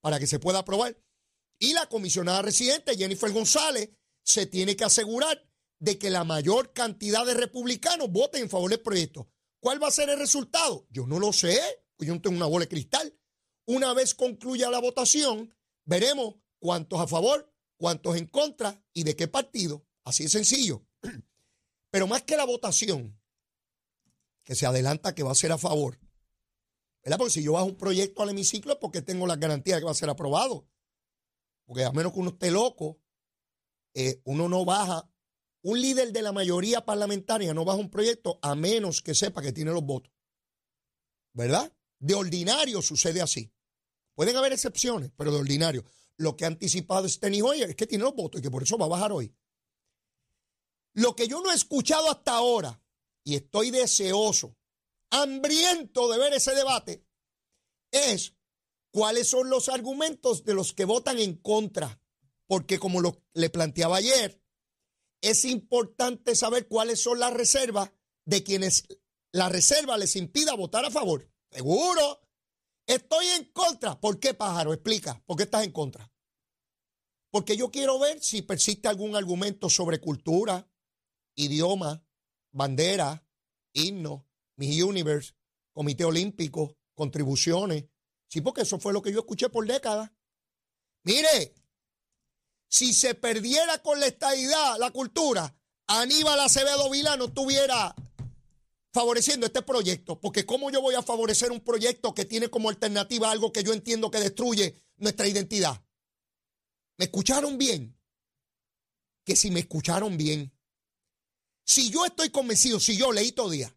para 0.00 0.18
que 0.18 0.26
se 0.26 0.38
pueda 0.38 0.60
aprobar. 0.60 0.96
Y 1.58 1.74
la 1.74 1.86
comisionada 1.86 2.42
residente, 2.42 2.96
Jennifer 2.96 3.30
González, 3.32 3.90
se 4.22 4.46
tiene 4.46 4.76
que 4.76 4.84
asegurar 4.84 5.46
de 5.78 5.98
que 5.98 6.10
la 6.10 6.24
mayor 6.24 6.72
cantidad 6.72 7.24
de 7.26 7.34
republicanos 7.34 8.10
voten 8.10 8.42
en 8.42 8.50
favor 8.50 8.70
del 8.70 8.80
proyecto. 8.80 9.30
¿Cuál 9.60 9.82
va 9.82 9.88
a 9.88 9.92
ser 9.92 10.08
el 10.08 10.18
resultado? 10.18 10.86
Yo 10.90 11.06
no 11.06 11.18
lo 11.18 11.32
sé, 11.32 11.60
yo 11.98 12.14
no 12.14 12.20
tengo 12.20 12.36
una 12.36 12.46
bola 12.46 12.64
de 12.64 12.68
cristal. 12.68 13.18
Una 13.66 13.92
vez 13.94 14.14
concluya 14.14 14.70
la 14.70 14.80
votación, 14.80 15.54
veremos 15.84 16.36
cuántos 16.58 17.00
a 17.00 17.06
favor, 17.06 17.52
cuántos 17.76 18.16
en 18.16 18.26
contra 18.26 18.82
y 18.92 19.04
de 19.04 19.16
qué 19.16 19.28
partido. 19.28 19.86
Así 20.04 20.24
de 20.24 20.30
sencillo. 20.30 20.86
Pero 21.90 22.06
más 22.06 22.22
que 22.22 22.36
la 22.36 22.44
votación, 22.44 23.20
que 24.44 24.54
se 24.54 24.66
adelanta 24.66 25.14
que 25.14 25.22
va 25.22 25.32
a 25.32 25.36
ser 25.36 25.52
a 25.52 25.58
favor, 25.58 25.98
¿verdad? 27.02 27.18
Porque 27.18 27.32
si 27.32 27.42
yo 27.42 27.52
bajo 27.52 27.66
un 27.66 27.76
proyecto 27.76 28.22
al 28.22 28.30
hemiciclo 28.30 28.72
es 28.72 28.78
porque 28.78 29.02
tengo 29.02 29.26
las 29.26 29.38
garantías 29.38 29.76
de 29.76 29.80
que 29.80 29.86
va 29.86 29.92
a 29.92 29.94
ser 29.94 30.10
aprobado. 30.10 30.68
Porque 31.64 31.84
a 31.84 31.92
menos 31.92 32.12
que 32.12 32.18
uno 32.18 32.30
esté 32.30 32.50
loco, 32.50 33.00
eh, 33.94 34.20
uno 34.24 34.48
no 34.48 34.64
baja, 34.64 35.10
un 35.62 35.80
líder 35.80 36.12
de 36.12 36.22
la 36.22 36.32
mayoría 36.32 36.84
parlamentaria 36.84 37.52
no 37.54 37.64
baja 37.64 37.78
un 37.78 37.90
proyecto 37.90 38.38
a 38.42 38.54
menos 38.54 39.02
que 39.02 39.14
sepa 39.14 39.42
que 39.42 39.52
tiene 39.52 39.72
los 39.72 39.84
votos. 39.84 40.12
¿Verdad? 41.32 41.72
De 41.98 42.14
ordinario 42.14 42.82
sucede 42.82 43.20
así. 43.20 43.52
Pueden 44.14 44.36
haber 44.36 44.52
excepciones, 44.52 45.10
pero 45.16 45.32
de 45.32 45.38
ordinario. 45.38 45.84
Lo 46.16 46.36
que 46.36 46.44
ha 46.44 46.48
anticipado 46.48 47.08
Steny 47.08 47.40
Hoyer 47.40 47.70
es 47.70 47.76
que 47.76 47.86
tiene 47.86 48.04
los 48.04 48.14
votos 48.14 48.40
y 48.40 48.42
que 48.42 48.50
por 48.50 48.62
eso 48.62 48.76
va 48.76 48.86
a 48.86 48.90
bajar 48.90 49.12
hoy. 49.12 49.34
Lo 50.92 51.14
que 51.14 51.28
yo 51.28 51.40
no 51.40 51.50
he 51.50 51.54
escuchado 51.54 52.10
hasta 52.10 52.34
ahora, 52.34 52.82
y 53.22 53.36
estoy 53.36 53.70
deseoso, 53.70 54.56
hambriento 55.10 56.10
de 56.10 56.18
ver 56.18 56.32
ese 56.32 56.54
debate, 56.54 57.06
es 57.90 58.36
cuáles 58.92 59.28
son 59.28 59.50
los 59.50 59.68
argumentos 59.68 60.44
de 60.44 60.54
los 60.54 60.72
que 60.72 60.84
votan 60.84 61.18
en 61.18 61.36
contra. 61.36 62.00
Porque 62.46 62.78
como 62.78 63.00
le 63.32 63.50
planteaba 63.50 63.98
ayer, 63.98 64.42
es 65.20 65.44
importante 65.44 66.34
saber 66.34 66.66
cuáles 66.66 67.00
son 67.00 67.20
las 67.20 67.32
reservas 67.32 67.92
de 68.24 68.42
quienes 68.42 68.88
la 69.32 69.48
reserva 69.48 69.96
les 69.96 70.16
impida 70.16 70.54
votar 70.54 70.84
a 70.84 70.90
favor. 70.90 71.30
Seguro. 71.50 72.20
Estoy 72.86 73.26
en 73.26 73.44
contra. 73.52 74.00
¿Por 74.00 74.18
qué, 74.18 74.34
pájaro? 74.34 74.72
Explica. 74.72 75.22
¿Por 75.26 75.36
qué 75.36 75.44
estás 75.44 75.64
en 75.64 75.70
contra? 75.70 76.12
Porque 77.30 77.56
yo 77.56 77.70
quiero 77.70 77.98
ver 78.00 78.20
si 78.20 78.42
persiste 78.42 78.88
algún 78.88 79.14
argumento 79.14 79.70
sobre 79.70 80.00
cultura, 80.00 80.68
idioma, 81.36 82.04
bandera, 82.50 83.24
himno, 83.72 84.28
Miss 84.60 84.82
Universe, 84.82 85.32
Comité 85.72 86.04
Olímpico, 86.04 86.76
contribuciones. 86.94 87.86
Sí, 88.28 88.42
porque 88.42 88.60
eso 88.60 88.78
fue 88.78 88.92
lo 88.92 89.00
que 89.00 89.10
yo 89.10 89.20
escuché 89.20 89.48
por 89.48 89.66
décadas. 89.66 90.12
Mire, 91.02 91.54
si 92.68 92.92
se 92.92 93.14
perdiera 93.14 93.82
con 93.82 93.98
la 93.98 94.06
estadidad 94.06 94.76
la 94.78 94.90
cultura, 94.90 95.56
Aníbal 95.86 96.38
Acevedo 96.40 96.90
Vila 96.90 97.16
no 97.16 97.24
estuviera 97.24 97.94
favoreciendo 98.92 99.46
este 99.46 99.62
proyecto, 99.62 100.20
porque 100.20 100.44
¿cómo 100.44 100.70
yo 100.70 100.82
voy 100.82 100.94
a 100.94 101.02
favorecer 101.02 101.50
un 101.50 101.60
proyecto 101.60 102.14
que 102.14 102.26
tiene 102.26 102.50
como 102.50 102.68
alternativa 102.68 103.30
algo 103.30 103.52
que 103.52 103.64
yo 103.64 103.72
entiendo 103.72 104.10
que 104.10 104.20
destruye 104.20 104.74
nuestra 104.98 105.26
identidad? 105.26 105.82
¿Me 106.98 107.06
escucharon 107.06 107.56
bien? 107.56 107.96
Que 109.24 109.36
si 109.36 109.50
me 109.50 109.60
escucharon 109.60 110.18
bien, 110.18 110.52
si 111.64 111.90
yo 111.90 112.04
estoy 112.04 112.28
convencido, 112.28 112.78
si 112.78 112.96
yo 112.96 113.10
leí 113.10 113.32
todo 113.32 113.48
día, 113.48 113.74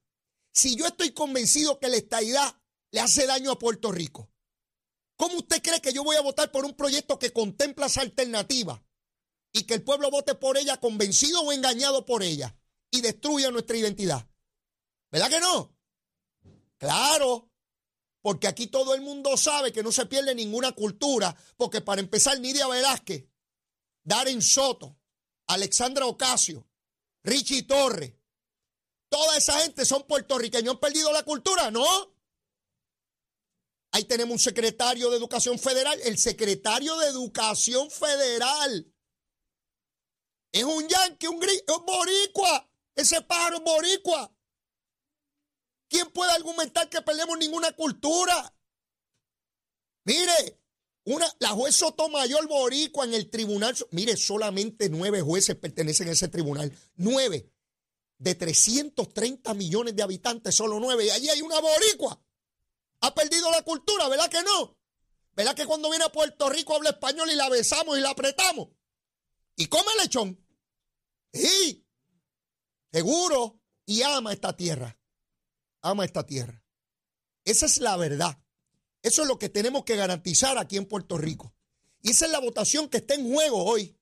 si 0.53 0.75
yo 0.75 0.85
estoy 0.85 1.11
convencido 1.11 1.79
que 1.79 1.89
la 1.89 1.97
estadidad 1.97 2.55
le 2.91 2.99
hace 2.99 3.25
daño 3.25 3.51
a 3.51 3.59
Puerto 3.59 3.91
Rico, 3.91 4.31
¿cómo 5.17 5.37
usted 5.37 5.61
cree 5.61 5.81
que 5.81 5.93
yo 5.93 6.03
voy 6.03 6.15
a 6.15 6.21
votar 6.21 6.51
por 6.51 6.63
un 6.63 6.75
proyecto 6.75 7.19
que 7.19 7.33
contempla 7.33 7.87
esa 7.87 8.01
alternativa 8.01 8.85
y 9.51 9.63
que 9.63 9.73
el 9.73 9.83
pueblo 9.83 10.11
vote 10.11 10.35
por 10.35 10.57
ella 10.57 10.79
convencido 10.79 11.41
o 11.41 11.51
engañado 11.51 12.05
por 12.05 12.23
ella 12.23 12.55
y 12.91 13.01
destruya 13.01 13.51
nuestra 13.51 13.77
identidad? 13.77 14.29
¿Verdad 15.11 15.29
que 15.29 15.39
no? 15.39 15.75
Claro, 16.77 17.51
porque 18.21 18.47
aquí 18.47 18.67
todo 18.67 18.93
el 18.93 19.01
mundo 19.01 19.35
sabe 19.37 19.71
que 19.71 19.83
no 19.83 19.91
se 19.91 20.05
pierde 20.05 20.35
ninguna 20.35 20.71
cultura, 20.71 21.35
porque 21.57 21.81
para 21.81 22.01
empezar 22.01 22.39
Nidia 22.39 22.67
Velázquez, 22.67 23.27
Darren 24.03 24.41
Soto, 24.41 24.97
Alexandra 25.47 26.05
Ocasio, 26.05 26.67
Richie 27.23 27.63
Torres. 27.63 28.13
Esa 29.37 29.59
gente 29.61 29.85
son 29.85 30.03
puertorriqueños. 30.03 30.75
¿Han 30.75 30.79
perdido 30.79 31.11
la 31.11 31.23
cultura? 31.23 31.71
No. 31.71 31.85
Ahí 33.91 34.05
tenemos 34.05 34.33
un 34.33 34.39
secretario 34.39 35.09
de 35.09 35.17
Educación 35.17 35.59
Federal. 35.59 35.99
El 36.03 36.17
secretario 36.17 36.97
de 36.97 37.07
Educación 37.07 37.91
Federal 37.91 38.91
es 40.51 40.63
un 40.63 40.87
yanqui, 40.87 41.27
un, 41.27 41.35
un 41.35 41.85
boricua. 41.85 42.69
Ese 42.95 43.21
pájaro 43.21 43.57
es 43.57 43.63
boricua. 43.63 44.35
¿Quién 45.89 46.09
puede 46.11 46.31
argumentar 46.31 46.89
que 46.89 47.01
perdemos 47.03 47.37
ninguna 47.37 47.71
cultura? 47.73 48.55
Mire, 50.05 50.59
una, 51.05 51.31
la 51.39 51.49
juez 51.49 51.75
Sotomayor 51.75 52.47
Boricua 52.47 53.05
en 53.05 53.13
el 53.13 53.29
tribunal, 53.29 53.75
mire, 53.91 54.17
solamente 54.17 54.89
nueve 54.89 55.21
jueces 55.21 55.55
pertenecen 55.55 56.07
a 56.07 56.13
ese 56.13 56.29
tribunal. 56.29 56.75
Nueve. 56.95 57.52
De 58.23 58.35
330 58.35 59.53
millones 59.53 59.97
de 59.97 60.01
habitantes, 60.01 60.55
solo 60.55 60.79
nueve. 60.79 61.05
Y 61.05 61.09
allí 61.09 61.27
hay 61.27 61.41
una 61.41 61.59
boricua. 61.59 62.23
Ha 63.01 63.13
perdido 63.13 63.51
la 63.51 63.63
cultura, 63.63 64.07
¿verdad 64.07 64.29
que 64.29 64.41
no? 64.43 64.77
¿Verdad 65.35 65.53
que 65.53 65.65
cuando 65.65 65.89
viene 65.89 66.05
a 66.05 66.11
Puerto 66.11 66.47
Rico 66.47 66.73
habla 66.73 66.91
español 66.91 67.29
y 67.29 67.35
la 67.35 67.49
besamos 67.49 67.97
y 67.97 68.01
la 68.01 68.11
apretamos? 68.11 68.69
Y 69.57 69.67
come 69.67 69.89
lechón. 70.01 70.41
Sí. 71.33 71.85
Seguro. 72.93 73.59
Y 73.85 74.03
ama 74.03 74.31
esta 74.31 74.55
tierra. 74.55 74.97
Ama 75.81 76.05
esta 76.05 76.25
tierra. 76.25 76.63
Esa 77.43 77.65
es 77.65 77.79
la 77.79 77.97
verdad. 77.97 78.41
Eso 79.01 79.23
es 79.23 79.27
lo 79.27 79.37
que 79.37 79.49
tenemos 79.49 79.83
que 79.83 79.97
garantizar 79.97 80.57
aquí 80.57 80.77
en 80.77 80.85
Puerto 80.85 81.17
Rico. 81.17 81.53
Y 82.01 82.11
esa 82.11 82.25
es 82.27 82.31
la 82.31 82.39
votación 82.39 82.87
que 82.87 82.99
está 82.99 83.15
en 83.15 83.29
juego 83.33 83.65
hoy. 83.65 83.99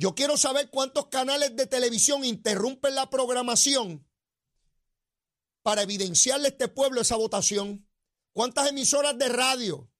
Yo 0.00 0.14
quiero 0.14 0.38
saber 0.38 0.70
cuántos 0.70 1.08
canales 1.08 1.54
de 1.56 1.66
televisión 1.66 2.24
interrumpen 2.24 2.94
la 2.94 3.10
programación 3.10 4.08
para 5.62 5.82
evidenciarle 5.82 6.46
a 6.46 6.50
este 6.52 6.68
pueblo 6.68 7.02
esa 7.02 7.16
votación. 7.16 7.86
¿Cuántas 8.32 8.70
emisoras 8.70 9.18
de 9.18 9.28
radio? 9.28 9.92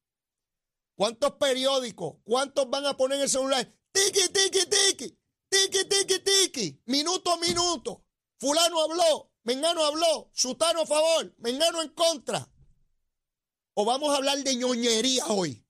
¿Cuántos 0.96 1.32
periódicos? 1.32 2.16
¿Cuántos 2.24 2.70
van 2.70 2.86
a 2.86 2.96
poner 2.96 3.20
el 3.20 3.28
celular? 3.28 3.70
Tiki, 3.92 4.28
tiki, 4.32 4.64
tiki. 4.70 5.18
Tiki, 5.50 5.84
tiki, 5.84 6.18
tiki. 6.20 6.82
Minuto 6.86 7.32
a 7.32 7.36
minuto. 7.36 8.06
Fulano 8.38 8.80
habló. 8.80 9.34
Mengano 9.42 9.84
habló. 9.84 10.30
Sutano 10.32 10.80
a 10.80 10.86
favor. 10.86 11.34
Mengano 11.36 11.82
en 11.82 11.90
contra 11.90 12.50
o 13.74 13.84
vamos 13.84 14.12
a 14.14 14.16
hablar 14.16 14.38
de 14.38 14.56
ñoñería 14.56 15.26
hoy? 15.26 15.62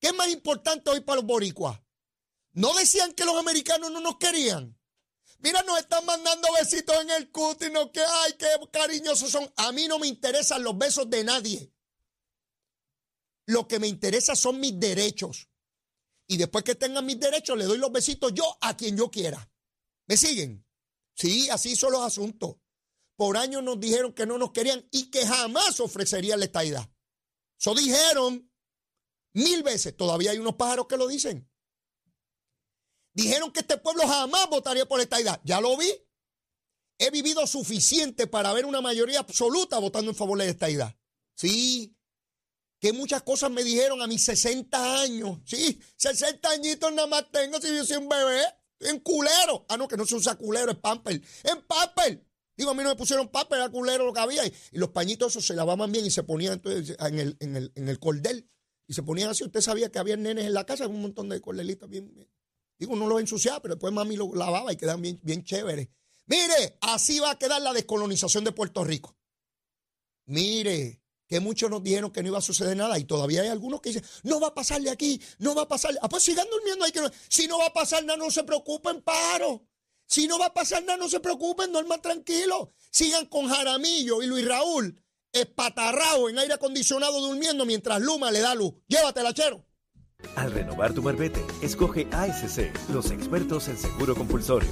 ¿Qué 0.00 0.08
es 0.08 0.14
más 0.14 0.28
importante 0.28 0.88
hoy 0.88 1.00
para 1.00 1.16
los 1.16 1.26
boricuas? 1.26 1.78
¿No 2.58 2.74
decían 2.74 3.12
que 3.14 3.24
los 3.24 3.36
americanos 3.36 3.92
no 3.92 4.00
nos 4.00 4.16
querían? 4.16 4.76
Mira, 5.38 5.62
nos 5.62 5.78
están 5.78 6.04
mandando 6.04 6.48
besitos 6.58 7.00
en 7.02 7.10
el 7.10 7.30
cutis, 7.30 7.70
no 7.70 7.92
que 7.92 8.00
ay, 8.00 8.32
qué 8.36 8.48
cariñosos 8.72 9.30
son. 9.30 9.48
A 9.54 9.70
mí 9.70 9.86
no 9.86 10.00
me 10.00 10.08
interesan 10.08 10.64
los 10.64 10.76
besos 10.76 11.08
de 11.08 11.22
nadie. 11.22 11.72
Lo 13.46 13.68
que 13.68 13.78
me 13.78 13.86
interesa 13.86 14.34
son 14.34 14.58
mis 14.58 14.76
derechos. 14.76 15.48
Y 16.26 16.36
después 16.36 16.64
que 16.64 16.74
tengan 16.74 17.06
mis 17.06 17.20
derechos, 17.20 17.56
le 17.56 17.64
doy 17.64 17.78
los 17.78 17.92
besitos 17.92 18.34
yo 18.34 18.58
a 18.60 18.76
quien 18.76 18.96
yo 18.96 19.08
quiera. 19.08 19.48
¿Me 20.08 20.16
siguen? 20.16 20.66
Sí, 21.14 21.48
así 21.50 21.76
son 21.76 21.92
los 21.92 22.02
asuntos. 22.02 22.56
Por 23.14 23.36
años 23.36 23.62
nos 23.62 23.78
dijeron 23.78 24.12
que 24.12 24.26
no 24.26 24.36
nos 24.36 24.50
querían 24.50 24.84
y 24.90 25.12
que 25.12 25.24
jamás 25.24 25.78
ofrecerían 25.78 26.40
la 26.40 26.46
estadidad. 26.46 26.90
Eso 27.56 27.72
dijeron 27.76 28.52
mil 29.34 29.62
veces. 29.62 29.96
Todavía 29.96 30.32
hay 30.32 30.38
unos 30.38 30.56
pájaros 30.56 30.88
que 30.88 30.96
lo 30.96 31.06
dicen. 31.06 31.48
Dijeron 33.18 33.50
que 33.50 33.58
este 33.58 33.76
pueblo 33.78 34.06
jamás 34.06 34.48
votaría 34.48 34.86
por 34.86 34.98
la 34.98 35.02
estadidad. 35.02 35.40
Ya 35.42 35.60
lo 35.60 35.76
vi. 35.76 35.92
He 36.98 37.10
vivido 37.10 37.44
suficiente 37.48 38.28
para 38.28 38.52
ver 38.52 38.64
una 38.64 38.80
mayoría 38.80 39.18
absoluta 39.18 39.80
votando 39.80 40.12
en 40.12 40.16
favor 40.16 40.38
de 40.38 40.44
la 40.44 40.50
estadidad. 40.52 40.96
Sí, 41.34 41.96
que 42.78 42.92
muchas 42.92 43.24
cosas 43.24 43.50
me 43.50 43.64
dijeron 43.64 44.00
a 44.02 44.06
mis 44.06 44.24
60 44.24 45.00
años. 45.00 45.40
Sí, 45.44 45.80
60 45.96 46.48
añitos 46.48 46.92
nada 46.92 47.08
más 47.08 47.28
tengo 47.32 47.60
si 47.60 47.74
yo 47.74 47.84
soy 47.84 47.96
un 47.96 48.08
bebé. 48.08 48.40
En 48.78 49.00
culero. 49.00 49.66
Ah, 49.68 49.76
no, 49.76 49.88
que 49.88 49.96
no 49.96 50.06
se 50.06 50.14
usa 50.14 50.36
culero, 50.36 50.70
es 50.70 50.78
pamper. 50.78 51.20
En 51.42 51.62
pamper. 51.62 52.24
Digo, 52.56 52.70
a 52.70 52.74
mí 52.74 52.84
no 52.84 52.90
me 52.90 52.94
pusieron 52.94 53.26
pamper, 53.26 53.58
era 53.58 53.68
culero 53.68 54.06
lo 54.06 54.12
que 54.12 54.20
había. 54.20 54.46
Y, 54.46 54.52
los 54.70 54.90
pañitos 54.90 55.32
esos 55.32 55.44
se 55.44 55.54
lavaban 55.54 55.90
bien 55.90 56.06
y 56.06 56.12
se 56.12 56.22
ponían 56.22 56.52
entonces 56.52 56.96
en 57.00 57.18
el, 57.18 57.36
en 57.40 57.56
el, 57.56 57.72
en 57.74 57.88
el 57.88 57.98
cordel. 57.98 58.48
Y 58.86 58.94
se 58.94 59.02
ponían 59.02 59.30
así. 59.30 59.42
Usted 59.42 59.60
sabía 59.60 59.90
que 59.90 59.98
había 59.98 60.16
nenes 60.16 60.44
en 60.44 60.54
la 60.54 60.64
casa, 60.64 60.86
un 60.86 61.02
montón 61.02 61.28
de 61.28 61.40
cordelitos 61.40 61.90
bien, 61.90 62.14
Digo, 62.78 62.94
no 62.96 63.06
los 63.06 63.20
ensuciaba, 63.20 63.60
pero 63.60 63.74
después 63.74 63.92
mami 63.92 64.16
lo 64.16 64.34
lavaba 64.34 64.72
y 64.72 64.76
quedaban 64.76 65.02
bien, 65.02 65.18
bien 65.22 65.44
chéveres. 65.44 65.88
Mire, 66.26 66.78
así 66.80 67.18
va 67.18 67.32
a 67.32 67.38
quedar 67.38 67.60
la 67.60 67.72
descolonización 67.72 68.44
de 68.44 68.52
Puerto 68.52 68.84
Rico. 68.84 69.16
Mire, 70.26 71.02
que 71.26 71.40
muchos 71.40 71.70
nos 71.70 71.82
dijeron 71.82 72.10
que 72.10 72.22
no 72.22 72.28
iba 72.28 72.38
a 72.38 72.42
suceder 72.42 72.76
nada 72.76 72.98
y 72.98 73.04
todavía 73.04 73.42
hay 73.42 73.48
algunos 73.48 73.80
que 73.80 73.90
dicen, 73.90 74.04
no 74.22 74.40
va 74.40 74.48
a 74.48 74.54
pasarle 74.54 74.90
aquí, 74.90 75.20
no 75.38 75.54
va 75.54 75.62
a 75.62 75.68
pasarle. 75.68 75.98
Ah, 76.02 76.08
pues 76.08 76.22
sigan 76.22 76.46
durmiendo 76.50 76.84
ahí. 76.84 76.92
Que. 76.92 77.00
Si 77.28 77.46
no 77.46 77.58
va 77.58 77.66
a 77.66 77.72
pasar 77.72 78.04
nada, 78.04 78.16
no 78.16 78.30
se 78.30 78.44
preocupen, 78.44 79.02
paro. 79.02 79.66
Si 80.06 80.26
no 80.26 80.38
va 80.38 80.46
a 80.46 80.54
pasar 80.54 80.82
nada, 80.84 80.96
no 80.96 81.08
se 81.08 81.20
preocupen, 81.20 81.72
duerman 81.72 82.00
tranquilos. 82.00 82.68
Sigan 82.90 83.26
con 83.26 83.48
Jaramillo 83.48 84.22
y 84.22 84.26
Luis 84.26 84.46
Raúl 84.46 84.98
espatarrado 85.32 86.28
en 86.28 86.38
aire 86.38 86.54
acondicionado 86.54 87.20
durmiendo 87.20 87.66
mientras 87.66 88.00
Luma 88.00 88.30
le 88.30 88.40
da 88.40 88.54
luz. 88.54 88.72
Llévatela, 88.86 89.34
chero. 89.34 89.67
Al 90.34 90.50
renovar 90.50 90.92
tu 90.94 91.02
marbete, 91.02 91.44
escoge 91.62 92.08
ASC, 92.10 92.72
los 92.92 93.12
expertos 93.12 93.68
en 93.68 93.76
seguro 93.76 94.16
compulsorio. 94.16 94.68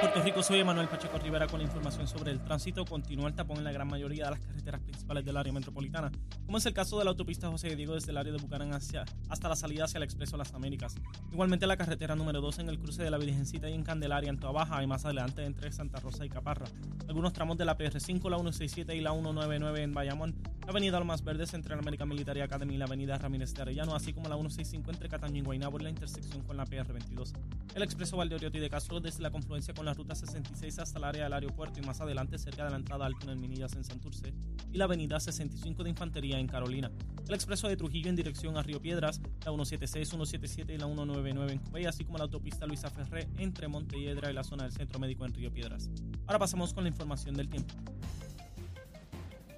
Puerto 0.00 0.20
Rico, 0.22 0.42
soy 0.42 0.60
Emanuel 0.60 0.88
Pacheco 0.88 1.18
Rivera 1.18 1.46
con 1.46 1.58
la 1.58 1.64
información 1.64 2.06
sobre 2.06 2.30
el 2.30 2.40
tránsito. 2.40 2.84
Continúa 2.84 3.28
el 3.28 3.34
tapón 3.34 3.56
en 3.58 3.64
la 3.64 3.72
gran 3.72 3.88
mayoría 3.88 4.26
de 4.26 4.32
las 4.32 4.40
carreteras 4.40 4.82
principales 4.82 5.24
del 5.24 5.36
área 5.38 5.52
metropolitana, 5.52 6.12
como 6.44 6.58
es 6.58 6.66
el 6.66 6.74
caso 6.74 6.98
de 6.98 7.04
la 7.04 7.10
autopista 7.12 7.48
José 7.48 7.74
Diego 7.74 7.94
desde 7.94 8.10
el 8.10 8.18
área 8.18 8.32
de 8.32 8.38
Bucarán 8.38 8.74
hacia, 8.74 9.06
hasta 9.30 9.48
la 9.48 9.56
salida 9.56 9.84
hacia 9.84 9.96
el 9.96 10.04
Expreso 10.04 10.36
Las 10.36 10.52
Américas. 10.52 10.96
Igualmente 11.32 11.66
la 11.66 11.78
carretera 11.78 12.14
número 12.14 12.42
2 12.42 12.58
en 12.58 12.68
el 12.68 12.78
cruce 12.78 13.02
de 13.02 13.10
la 13.10 13.16
Virgencita 13.16 13.70
y 13.70 13.72
en 13.72 13.84
Candelaria 13.84 14.28
en 14.28 14.38
Baja 14.38 14.82
y 14.82 14.86
más 14.86 15.06
adelante 15.06 15.44
entre 15.44 15.72
Santa 15.72 15.98
Rosa 16.00 16.26
y 16.26 16.28
Caparra. 16.28 16.66
Algunos 17.08 17.32
tramos 17.32 17.56
de 17.56 17.64
la 17.64 17.78
PR5, 17.78 18.28
la 18.28 18.36
167 18.36 18.94
y 18.94 19.00
la 19.00 19.12
199 19.12 19.82
en 19.82 19.94
Bayamón, 19.94 20.34
la 20.66 20.72
avenida 20.72 20.98
Lomas 20.98 21.22
Verdes 21.22 21.54
entre 21.54 21.76
la 21.76 21.80
American 21.80 22.08
Military 22.08 22.40
Academy 22.40 22.74
y 22.74 22.76
la 22.76 22.86
avenida 22.86 23.16
Ramírez 23.16 23.54
de 23.54 23.62
Arellano, 23.62 23.94
así 23.94 24.12
como 24.12 24.28
la 24.28 24.34
165 24.34 24.90
entre 24.90 25.08
Cataño 25.08 25.38
y 25.38 25.42
Guaynabo 25.42 25.78
en 25.78 25.84
la 25.84 25.90
intersección 25.90 26.42
con 26.42 26.56
la 26.56 26.64
PR22. 26.64 27.34
El 27.76 27.84
Expreso 27.84 28.16
Valdeoriotti 28.16 28.58
de 28.58 28.68
Castro 28.68 28.98
desde 28.98 29.22
la 29.22 29.30
confluencia 29.30 29.74
con 29.74 29.86
la 29.86 29.94
ruta 29.94 30.16
66 30.16 30.80
hasta 30.80 30.98
el 30.98 31.04
área 31.04 31.22
del 31.22 31.32
aeropuerto 31.34 31.78
y 31.78 31.86
más 31.86 32.00
adelante 32.00 32.36
cerca 32.36 32.64
de 32.64 32.70
la 32.70 32.78
entrada 32.78 33.06
al 33.06 33.16
túnel 33.16 33.38
Minillas 33.38 33.76
en 33.76 33.84
Santurce 33.84 34.34
y 34.72 34.76
la 34.76 34.86
avenida 34.86 35.20
65 35.20 35.84
de 35.84 35.90
Infantería 35.90 36.40
en 36.40 36.48
Carolina. 36.48 36.90
El 37.28 37.34
expreso 37.34 37.68
de 37.68 37.76
Trujillo 37.76 38.10
en 38.10 38.16
dirección 38.16 38.56
a 38.56 38.62
Río 38.64 38.82
Piedras, 38.82 39.20
la 39.44 39.52
176, 39.52 40.08
177 40.08 40.74
y 40.74 40.78
la 40.78 40.86
199 40.86 41.52
en 41.52 41.58
Cupey, 41.60 41.84
así 41.86 42.04
como 42.04 42.18
la 42.18 42.24
autopista 42.24 42.66
Luisa 42.66 42.90
Ferré 42.90 43.28
entre 43.38 43.68
Montelledra 43.68 44.32
y 44.32 44.34
la 44.34 44.42
zona 44.42 44.64
del 44.64 44.72
Centro 44.72 44.98
Médico 44.98 45.24
en 45.24 45.32
Río 45.32 45.52
Piedras. 45.52 45.88
Ahora 46.26 46.40
pasamos 46.40 46.74
con 46.74 46.82
la 46.82 46.88
información 46.88 47.36
del 47.36 47.48
tiempo. 47.48 47.72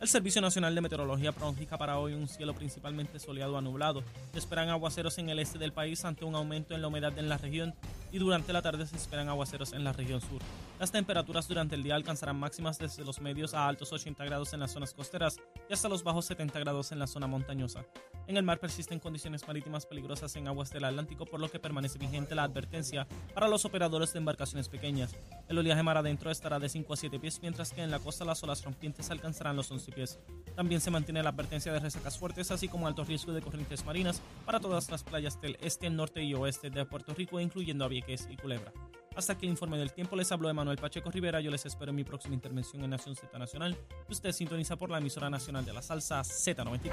El 0.00 0.06
Servicio 0.06 0.40
Nacional 0.40 0.76
de 0.76 0.80
Meteorología 0.80 1.32
pronostica 1.32 1.76
para 1.76 1.98
hoy 1.98 2.12
un 2.12 2.28
cielo 2.28 2.54
principalmente 2.54 3.18
soleado 3.18 3.58
a 3.58 3.60
nublado. 3.60 4.04
Se 4.32 4.38
esperan 4.38 4.68
aguaceros 4.68 5.18
en 5.18 5.28
el 5.28 5.40
este 5.40 5.58
del 5.58 5.72
país 5.72 6.04
ante 6.04 6.24
un 6.24 6.36
aumento 6.36 6.72
en 6.72 6.82
la 6.82 6.86
humedad 6.86 7.18
en 7.18 7.28
la 7.28 7.36
región 7.36 7.74
y 8.12 8.18
durante 8.18 8.52
la 8.52 8.62
tarde 8.62 8.86
se 8.86 8.94
esperan 8.94 9.28
aguaceros 9.28 9.72
en 9.72 9.82
la 9.82 9.92
región 9.92 10.20
sur. 10.20 10.40
Las 10.78 10.92
temperaturas 10.92 11.48
durante 11.48 11.74
el 11.74 11.82
día 11.82 11.96
alcanzarán 11.96 12.38
máximas 12.38 12.78
desde 12.78 13.04
los 13.04 13.20
medios 13.20 13.52
a 13.52 13.66
altos 13.66 13.92
80 13.92 14.24
grados 14.24 14.52
en 14.52 14.60
las 14.60 14.70
zonas 14.70 14.94
costeras 14.94 15.36
y 15.68 15.72
hasta 15.72 15.88
los 15.88 16.04
bajos 16.04 16.26
70 16.26 16.56
grados 16.60 16.92
en 16.92 17.00
la 17.00 17.08
zona 17.08 17.26
montañosa. 17.26 17.84
En 18.28 18.36
el 18.36 18.44
mar 18.44 18.60
persisten 18.60 19.00
condiciones 19.00 19.44
marítimas 19.48 19.86
peligrosas 19.86 20.36
en 20.36 20.46
aguas 20.46 20.70
del 20.70 20.84
Atlántico, 20.84 21.26
por 21.26 21.40
lo 21.40 21.50
que 21.50 21.58
permanece 21.58 21.98
vigente 21.98 22.36
la 22.36 22.44
advertencia 22.44 23.08
para 23.34 23.48
los 23.48 23.64
operadores 23.64 24.12
de 24.12 24.20
embarcaciones 24.20 24.68
pequeñas. 24.68 25.16
El 25.48 25.58
oleaje 25.58 25.82
mar 25.82 25.96
adentro 25.96 26.30
estará 26.30 26.60
de 26.60 26.68
5 26.68 26.92
a 26.92 26.96
7 26.96 27.18
pies, 27.18 27.40
mientras 27.42 27.72
que 27.72 27.82
en 27.82 27.90
la 27.90 27.98
costa 27.98 28.24
las 28.24 28.44
olas 28.44 28.62
rompientes 28.62 29.10
alcanzarán 29.10 29.56
los 29.56 29.72
11 29.72 29.90
pies. 29.90 30.20
También 30.54 30.80
se 30.80 30.92
mantiene 30.92 31.24
la 31.24 31.30
advertencia 31.30 31.72
de 31.72 31.80
resacas 31.80 32.18
fuertes, 32.18 32.52
así 32.52 32.68
como 32.68 32.86
alto 32.86 33.02
riesgo 33.02 33.32
de 33.32 33.42
corrientes 33.42 33.84
marinas 33.84 34.22
para 34.46 34.60
todas 34.60 34.88
las 34.90 35.02
playas 35.02 35.40
del 35.40 35.56
este, 35.60 35.90
norte 35.90 36.22
y 36.22 36.34
oeste 36.34 36.70
de 36.70 36.84
Puerto 36.84 37.14
Rico, 37.14 37.40
incluyendo 37.40 37.84
a 37.84 37.88
y 37.92 38.36
Culebra. 38.36 38.72
Hasta 39.18 39.32
aquí 39.32 39.46
el 39.46 39.50
informe 39.50 39.76
del 39.76 39.92
tiempo 39.92 40.14
les 40.14 40.30
habló 40.30 40.48
Emanuel 40.48 40.78
Pacheco 40.78 41.10
Rivera. 41.10 41.40
Yo 41.40 41.50
les 41.50 41.66
espero 41.66 41.90
en 41.90 41.96
mi 41.96 42.04
próxima 42.04 42.36
intervención 42.36 42.84
en 42.84 42.90
Nación 42.90 43.16
Z 43.16 43.36
Nacional. 43.36 43.76
Usted 44.08 44.30
sintoniza 44.30 44.76
por 44.76 44.90
la 44.90 44.98
emisora 44.98 45.28
nacional 45.28 45.64
de 45.64 45.72
la 45.72 45.82
salsa 45.82 46.20
Z93. 46.20 46.92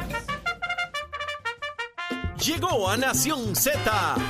Llegó 2.43 2.89
a 2.89 2.97
Nación 2.97 3.55
Z 3.55 3.79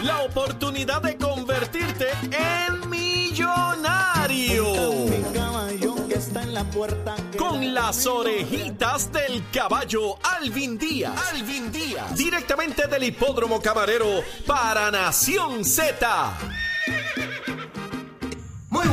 la 0.03 0.23
oportunidad 0.23 1.03
de 1.03 1.15
convertirte 1.15 2.07
en 2.33 2.89
millonario. 2.89 4.65
Con 7.37 7.73
las 7.73 8.05
orejitas 8.05 9.09
del 9.13 9.49
caballo 9.51 10.17
Alvin 10.21 10.77
Díaz. 10.77 11.31
Alvin 11.31 11.71
Díaz. 11.71 12.13
Directamente 12.17 12.87
del 12.87 13.03
hipódromo 13.03 13.61
camarero 13.61 14.21
para 14.45 14.91
Nación 14.91 15.63
Z. 15.63 16.37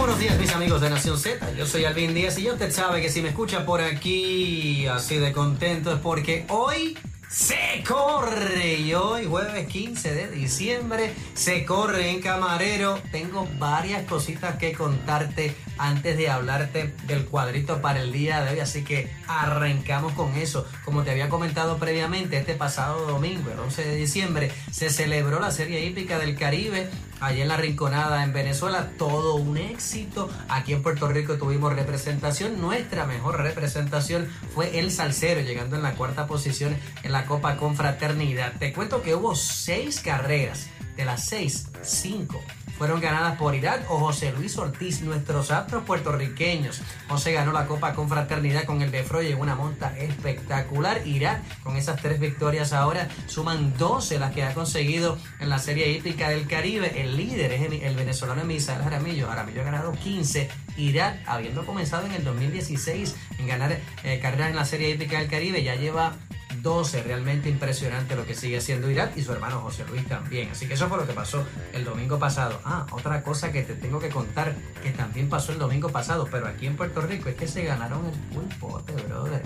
Buenos 0.02 0.18
días 0.18 0.36
mis 0.36 0.52
amigos 0.52 0.80
de 0.80 0.90
Nación 0.90 1.16
Z, 1.16 1.52
yo 1.52 1.64
soy 1.64 1.84
Alvin 1.84 2.12
Díaz 2.12 2.36
y 2.36 2.50
usted 2.50 2.72
sabe 2.72 3.00
que 3.00 3.08
si 3.08 3.22
me 3.22 3.28
escucha 3.28 3.64
por 3.64 3.80
aquí 3.80 4.84
así 4.88 5.18
de 5.18 5.30
contento 5.30 5.92
es 5.92 6.00
porque 6.00 6.44
hoy 6.48 6.98
se 7.28 7.84
corre 7.86 8.80
y 8.80 8.94
hoy 8.94 9.26
jueves 9.26 9.68
15 9.68 10.12
de 10.12 10.28
diciembre 10.28 11.14
se 11.34 11.64
corre 11.64 12.10
en 12.10 12.20
Camarero. 12.20 12.98
Tengo 13.12 13.48
varias 13.60 14.02
cositas 14.02 14.56
que 14.56 14.72
contarte 14.72 15.54
antes 15.78 16.16
de 16.16 16.28
hablarte 16.28 16.92
del 17.06 17.26
cuadrito 17.26 17.80
para 17.80 18.02
el 18.02 18.10
día 18.10 18.42
de 18.42 18.54
hoy, 18.54 18.58
así 18.58 18.82
que 18.82 19.08
arrancamos 19.28 20.14
con 20.14 20.34
eso. 20.34 20.66
Como 20.84 21.04
te 21.04 21.12
había 21.12 21.28
comentado 21.28 21.78
previamente, 21.78 22.36
este 22.38 22.54
pasado 22.54 23.06
domingo, 23.06 23.52
el 23.52 23.60
11 23.60 23.84
de 23.84 23.94
diciembre, 23.94 24.50
se 24.72 24.90
celebró 24.90 25.38
la 25.38 25.52
Serie 25.52 25.86
Hípica 25.86 26.18
del 26.18 26.36
Caribe 26.36 26.90
allá 27.22 27.42
en 27.42 27.48
la 27.48 27.56
Rinconada 27.56 28.24
en 28.24 28.32
Venezuela, 28.32 28.90
todo 28.98 29.36
un 29.36 29.56
éxito. 29.56 30.28
Aquí 30.48 30.72
en 30.72 30.82
Puerto 30.82 31.08
Rico 31.08 31.36
tuvimos 31.36 31.72
representación, 31.72 32.60
nuestra 32.60 33.06
mejor 33.06 33.40
representación 33.40 34.28
fue 34.54 34.78
el 34.78 34.90
Salcero, 34.90 35.40
llegando 35.40 35.76
en 35.76 35.82
la 35.82 35.94
cuarta 35.94 36.26
posición 36.26 36.76
en 37.02 37.12
la 37.12 37.26
Copa 37.26 37.56
Confraternidad. 37.56 38.54
Te 38.58 38.72
cuento 38.72 39.02
que 39.02 39.14
hubo 39.14 39.34
seis 39.34 40.00
carreras, 40.00 40.68
de 40.96 41.04
las 41.04 41.24
seis, 41.26 41.68
cinco 41.82 42.42
fueron 42.78 43.00
ganadas 43.00 43.36
por 43.38 43.54
Irak 43.54 43.90
o 43.90 43.98
José 43.98 44.32
Luis 44.32 44.56
Ortiz, 44.58 45.02
nuestros 45.02 45.50
astros 45.50 45.84
puertorriqueños. 45.84 46.82
José 47.08 47.32
ganó 47.32 47.52
la 47.52 47.66
Copa 47.66 47.94
con 47.94 48.08
Fraternidad 48.08 48.64
con 48.64 48.82
el 48.82 48.90
Befroy 48.90 49.30
en 49.30 49.40
una 49.40 49.54
monta 49.54 49.96
espectacular. 49.98 51.06
Irak, 51.06 51.42
con 51.62 51.76
esas 51.76 52.00
tres 52.00 52.18
victorias 52.18 52.72
ahora, 52.72 53.08
suman 53.26 53.76
12 53.78 54.18
las 54.18 54.32
que 54.32 54.44
ha 54.44 54.54
conseguido 54.54 55.18
en 55.40 55.48
la 55.48 55.58
Serie 55.58 55.90
Hípica 55.92 56.28
del 56.30 56.46
Caribe. 56.46 57.00
El 57.00 57.16
líder 57.16 57.52
es 57.52 57.82
el 57.82 57.96
venezolano 57.96 58.44
Misael 58.44 58.82
Jaramillo. 58.82 59.28
Jaramillo 59.28 59.60
ha 59.60 59.64
ganado 59.64 59.92
15. 59.92 60.48
Irak, 60.76 61.20
habiendo 61.26 61.66
comenzado 61.66 62.06
en 62.06 62.12
el 62.12 62.24
2016 62.24 63.14
en 63.38 63.46
ganar 63.46 63.78
eh, 64.04 64.18
carreras 64.20 64.50
en 64.50 64.56
la 64.56 64.64
Serie 64.64 64.90
Hípica 64.90 65.18
del 65.18 65.28
Caribe, 65.28 65.62
ya 65.62 65.74
lleva 65.74 66.16
12. 66.62 67.02
Realmente 67.02 67.48
impresionante 67.48 68.16
lo 68.16 68.24
que 68.24 68.34
sigue 68.34 68.58
haciendo 68.58 68.90
Irak 68.90 69.16
y 69.16 69.22
su 69.22 69.32
hermano 69.32 69.60
José 69.60 69.84
Luis 69.88 70.06
también. 70.06 70.50
Así 70.50 70.66
que 70.66 70.74
eso 70.74 70.88
fue 70.88 70.98
lo 70.98 71.06
que 71.06 71.12
pasó 71.12 71.44
el 71.72 71.84
domingo 71.84 72.18
pasado. 72.18 72.60
Ah, 72.64 72.86
otra 72.92 73.22
cosa 73.22 73.52
que 73.52 73.62
te 73.62 73.74
tengo 73.74 73.98
que 73.98 74.08
contar 74.08 74.54
que 74.82 74.90
también 74.90 75.28
pasó 75.28 75.52
el 75.52 75.58
domingo 75.58 75.88
pasado, 75.88 76.28
pero 76.30 76.46
aquí 76.46 76.66
en 76.66 76.76
Puerto 76.76 77.00
Rico 77.02 77.28
es 77.28 77.34
que 77.34 77.48
se 77.48 77.64
ganaron 77.64 78.06
el 78.06 78.18
pulpote, 78.34 78.92
brother. 78.92 79.42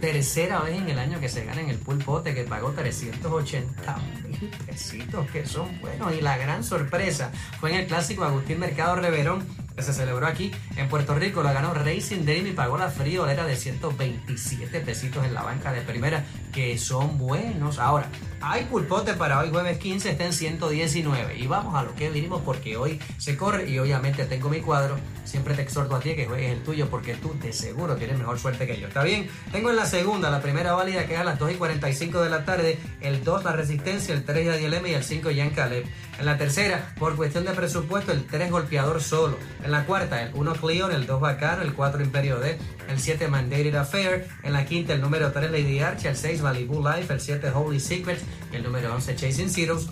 Tercera 0.00 0.60
vez 0.60 0.76
en 0.76 0.88
el 0.90 0.98
año 0.98 1.20
que 1.20 1.28
se 1.28 1.44
gana 1.44 1.60
en 1.60 1.70
el 1.70 1.78
pulpote 1.78 2.34
que 2.34 2.44
pagó 2.44 2.72
380 2.72 3.96
mil 4.28 4.50
pesitos, 4.66 5.30
que 5.30 5.46
son 5.46 5.80
buenos. 5.80 6.14
Y 6.14 6.20
la 6.20 6.36
gran 6.36 6.64
sorpresa 6.64 7.30
fue 7.60 7.70
en 7.70 7.80
el 7.80 7.86
clásico 7.86 8.24
Agustín 8.24 8.58
Mercado 8.58 8.96
Reverón 8.96 9.46
que 9.74 9.82
se 9.82 9.92
celebró 9.92 10.26
aquí 10.26 10.52
en 10.76 10.88
Puerto 10.88 11.14
Rico. 11.14 11.42
Lo 11.42 11.52
ganó 11.52 11.74
Racing 11.74 12.24
Dream 12.24 12.46
y 12.46 12.52
pagó 12.52 12.78
la 12.78 12.90
friolera 12.90 13.44
de 13.44 13.56
127 13.56 14.80
pesitos 14.80 15.24
en 15.24 15.34
la 15.34 15.42
banca 15.42 15.72
de 15.72 15.80
primera, 15.80 16.24
que 16.54 16.78
son 16.78 17.18
buenos. 17.18 17.78
Ahora, 17.78 18.08
hay 18.46 18.64
pulpote 18.64 19.14
para 19.14 19.38
hoy 19.38 19.48
jueves 19.50 19.78
15, 19.78 20.10
está 20.10 20.24
en 20.24 20.32
119. 20.32 21.38
Y 21.38 21.46
vamos 21.46 21.74
a 21.74 21.82
lo 21.82 21.94
que 21.94 22.10
vinimos 22.10 22.42
porque 22.42 22.76
hoy 22.76 23.00
se 23.16 23.36
corre 23.36 23.68
y 23.68 23.78
obviamente 23.78 24.24
tengo 24.26 24.50
mi 24.50 24.60
cuadro. 24.60 24.96
Siempre 25.24 25.54
te 25.54 25.62
exhorto 25.62 25.96
a 25.96 26.00
ti 26.00 26.14
que 26.14 26.26
juegues 26.26 26.52
el 26.52 26.62
tuyo 26.62 26.88
porque 26.90 27.14
tú 27.14 27.34
de 27.40 27.52
seguro 27.52 27.96
tienes 27.96 28.18
mejor 28.18 28.38
suerte 28.38 28.66
que 28.66 28.78
yo. 28.78 28.88
¿Está 28.88 29.02
bien? 29.02 29.28
Tengo 29.50 29.70
en 29.70 29.76
la 29.76 29.86
segunda, 29.86 30.30
la 30.30 30.42
primera 30.42 30.74
válida 30.74 31.06
que 31.06 31.14
es 31.14 31.20
a 31.20 31.24
las 31.24 31.38
2 31.38 31.52
y 31.52 31.54
45 31.54 32.22
de 32.22 32.30
la 32.30 32.44
tarde. 32.44 32.78
El 33.00 33.24
2 33.24 33.44
la 33.44 33.52
Resistencia, 33.52 34.14
el 34.14 34.24
3 34.24 34.46
Yadiel 34.46 34.74
M 34.74 34.90
y 34.90 34.94
el 34.94 35.02
5 35.02 35.30
Jan 35.34 35.50
Caleb. 35.50 35.86
En 36.18 36.26
la 36.26 36.36
tercera, 36.36 36.94
por 36.98 37.16
cuestión 37.16 37.44
de 37.44 37.52
presupuesto, 37.52 38.12
el 38.12 38.26
3 38.26 38.50
golpeador 38.50 39.02
solo. 39.02 39.36
En 39.64 39.72
la 39.72 39.84
cuarta, 39.86 40.22
el 40.22 40.32
1 40.34 40.52
Cleon, 40.54 40.92
el 40.92 41.06
2 41.06 41.20
Bacano, 41.20 41.62
el 41.62 41.72
4 41.72 42.02
Imperio 42.02 42.38
D, 42.38 42.58
el 42.88 43.00
7 43.00 43.26
Mandated 43.26 43.74
Affair. 43.74 44.28
En 44.42 44.52
la 44.52 44.64
quinta, 44.64 44.92
el 44.92 45.00
número 45.00 45.32
3 45.32 45.50
Lady 45.50 45.80
Arch, 45.80 46.04
el 46.04 46.16
6 46.16 46.42
Malibu 46.42 46.86
Life, 46.86 47.12
el 47.12 47.20
7 47.20 47.50
Holy 47.52 47.80
Secrets 47.80 48.22
el 48.52 48.62
número 48.62 48.94
11 48.94 49.16
Chasing 49.16 49.50
Zeros. 49.50 49.88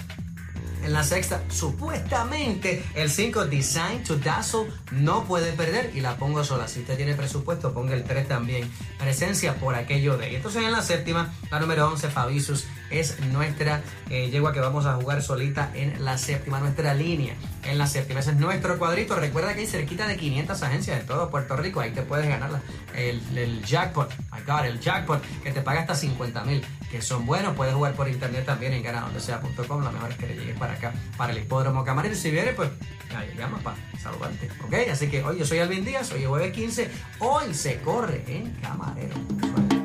En 0.85 0.92
la 0.92 1.05
sexta, 1.05 1.44
supuestamente 1.48 2.85
el 2.96 3.09
5 3.09 3.46
Design 3.46 4.02
to 4.02 4.16
Dazzle 4.16 4.66
no 4.90 5.24
puede 5.24 5.52
perder 5.52 5.92
y 5.94 6.00
la 6.00 6.16
pongo 6.16 6.42
sola. 6.42 6.66
Si 6.66 6.81
usted 6.81 6.96
tiene 6.96 7.14
presupuesto, 7.14 7.72
ponga 7.72 7.94
el 7.94 8.02
3 8.02 8.26
también. 8.26 8.68
Presencia 8.98 9.55
por 9.55 9.76
aquello 9.76 10.16
de. 10.16 10.35
Entonces 10.35 10.64
en 10.64 10.72
la 10.72 10.83
séptima, 10.83 11.33
la 11.52 11.61
número 11.61 11.87
11 11.87 12.09
Fabisus 12.09 12.64
es 12.90 13.20
nuestra 13.20 13.81
eh, 14.11 14.28
yegua 14.31 14.52
que 14.52 14.59
vamos 14.59 14.85
a 14.85 14.94
jugar 14.94 15.22
solita 15.22 15.70
en 15.74 16.05
la 16.05 16.18
séptima, 16.18 16.59
nuestra 16.59 16.94
línea 16.94 17.37
en 17.64 17.78
la 17.78 17.87
séptima. 17.87 18.18
Ese 18.18 18.33
es 18.33 18.37
nuestro 18.38 18.76
cuadrito. 18.76 19.14
Recuerda 19.14 19.55
que 19.55 19.61
hay 19.61 19.66
cerquita 19.66 20.09
de 20.09 20.16
500 20.16 20.62
agencias 20.64 21.00
en 21.00 21.07
todo 21.07 21.31
Puerto 21.31 21.57
Rico. 21.57 21.78
Ahí 21.78 21.92
te 21.92 22.02
puedes 22.02 22.28
ganar 22.28 22.61
el, 22.96 23.22
el 23.38 23.64
jackpot. 23.64 24.12
My 24.33 24.40
God, 24.44 24.66
el 24.66 24.81
jackpot 24.81 25.22
que 25.44 25.52
te 25.52 25.62
paga 25.62 25.83
hasta 25.83 25.94
50 25.94 26.42
mil, 26.42 26.64
que 26.92 27.00
son 27.00 27.24
buenos. 27.24 27.57
Puedes 27.57 27.74
jugar 27.74 27.94
por 27.94 28.07
internet 28.07 28.44
también 28.44 28.74
en 28.74 28.83
ganadondesea.com. 28.83 29.83
Lo 29.83 29.90
mejor 29.90 30.11
es 30.11 30.16
que 30.18 30.26
le 30.26 30.37
llegues 30.37 30.59
para 30.59 30.74
acá, 30.74 30.92
para 31.16 31.33
el 31.33 31.38
hipódromo 31.38 31.85
Camarero. 31.85 32.14
Si 32.14 32.31
viene, 32.31 32.52
pues 32.52 32.68
ahí 33.16 33.35
llama 33.37 33.59
para 33.59 33.78
saludarte. 33.98 34.50
¿Ok? 34.62 34.74
Así 34.92 35.09
que 35.09 35.24
hoy 35.24 35.38
yo 35.38 35.46
soy 35.46 35.59
Alvin 35.59 35.87
Díaz, 35.87 36.12
hoy 36.12 36.22
es 36.22 36.28
jueves 36.28 36.52
15. 36.52 36.90
Hoy 37.20 37.55
se 37.55 37.81
corre 37.81 38.22
en 38.28 38.52
Camarero. 38.61 39.82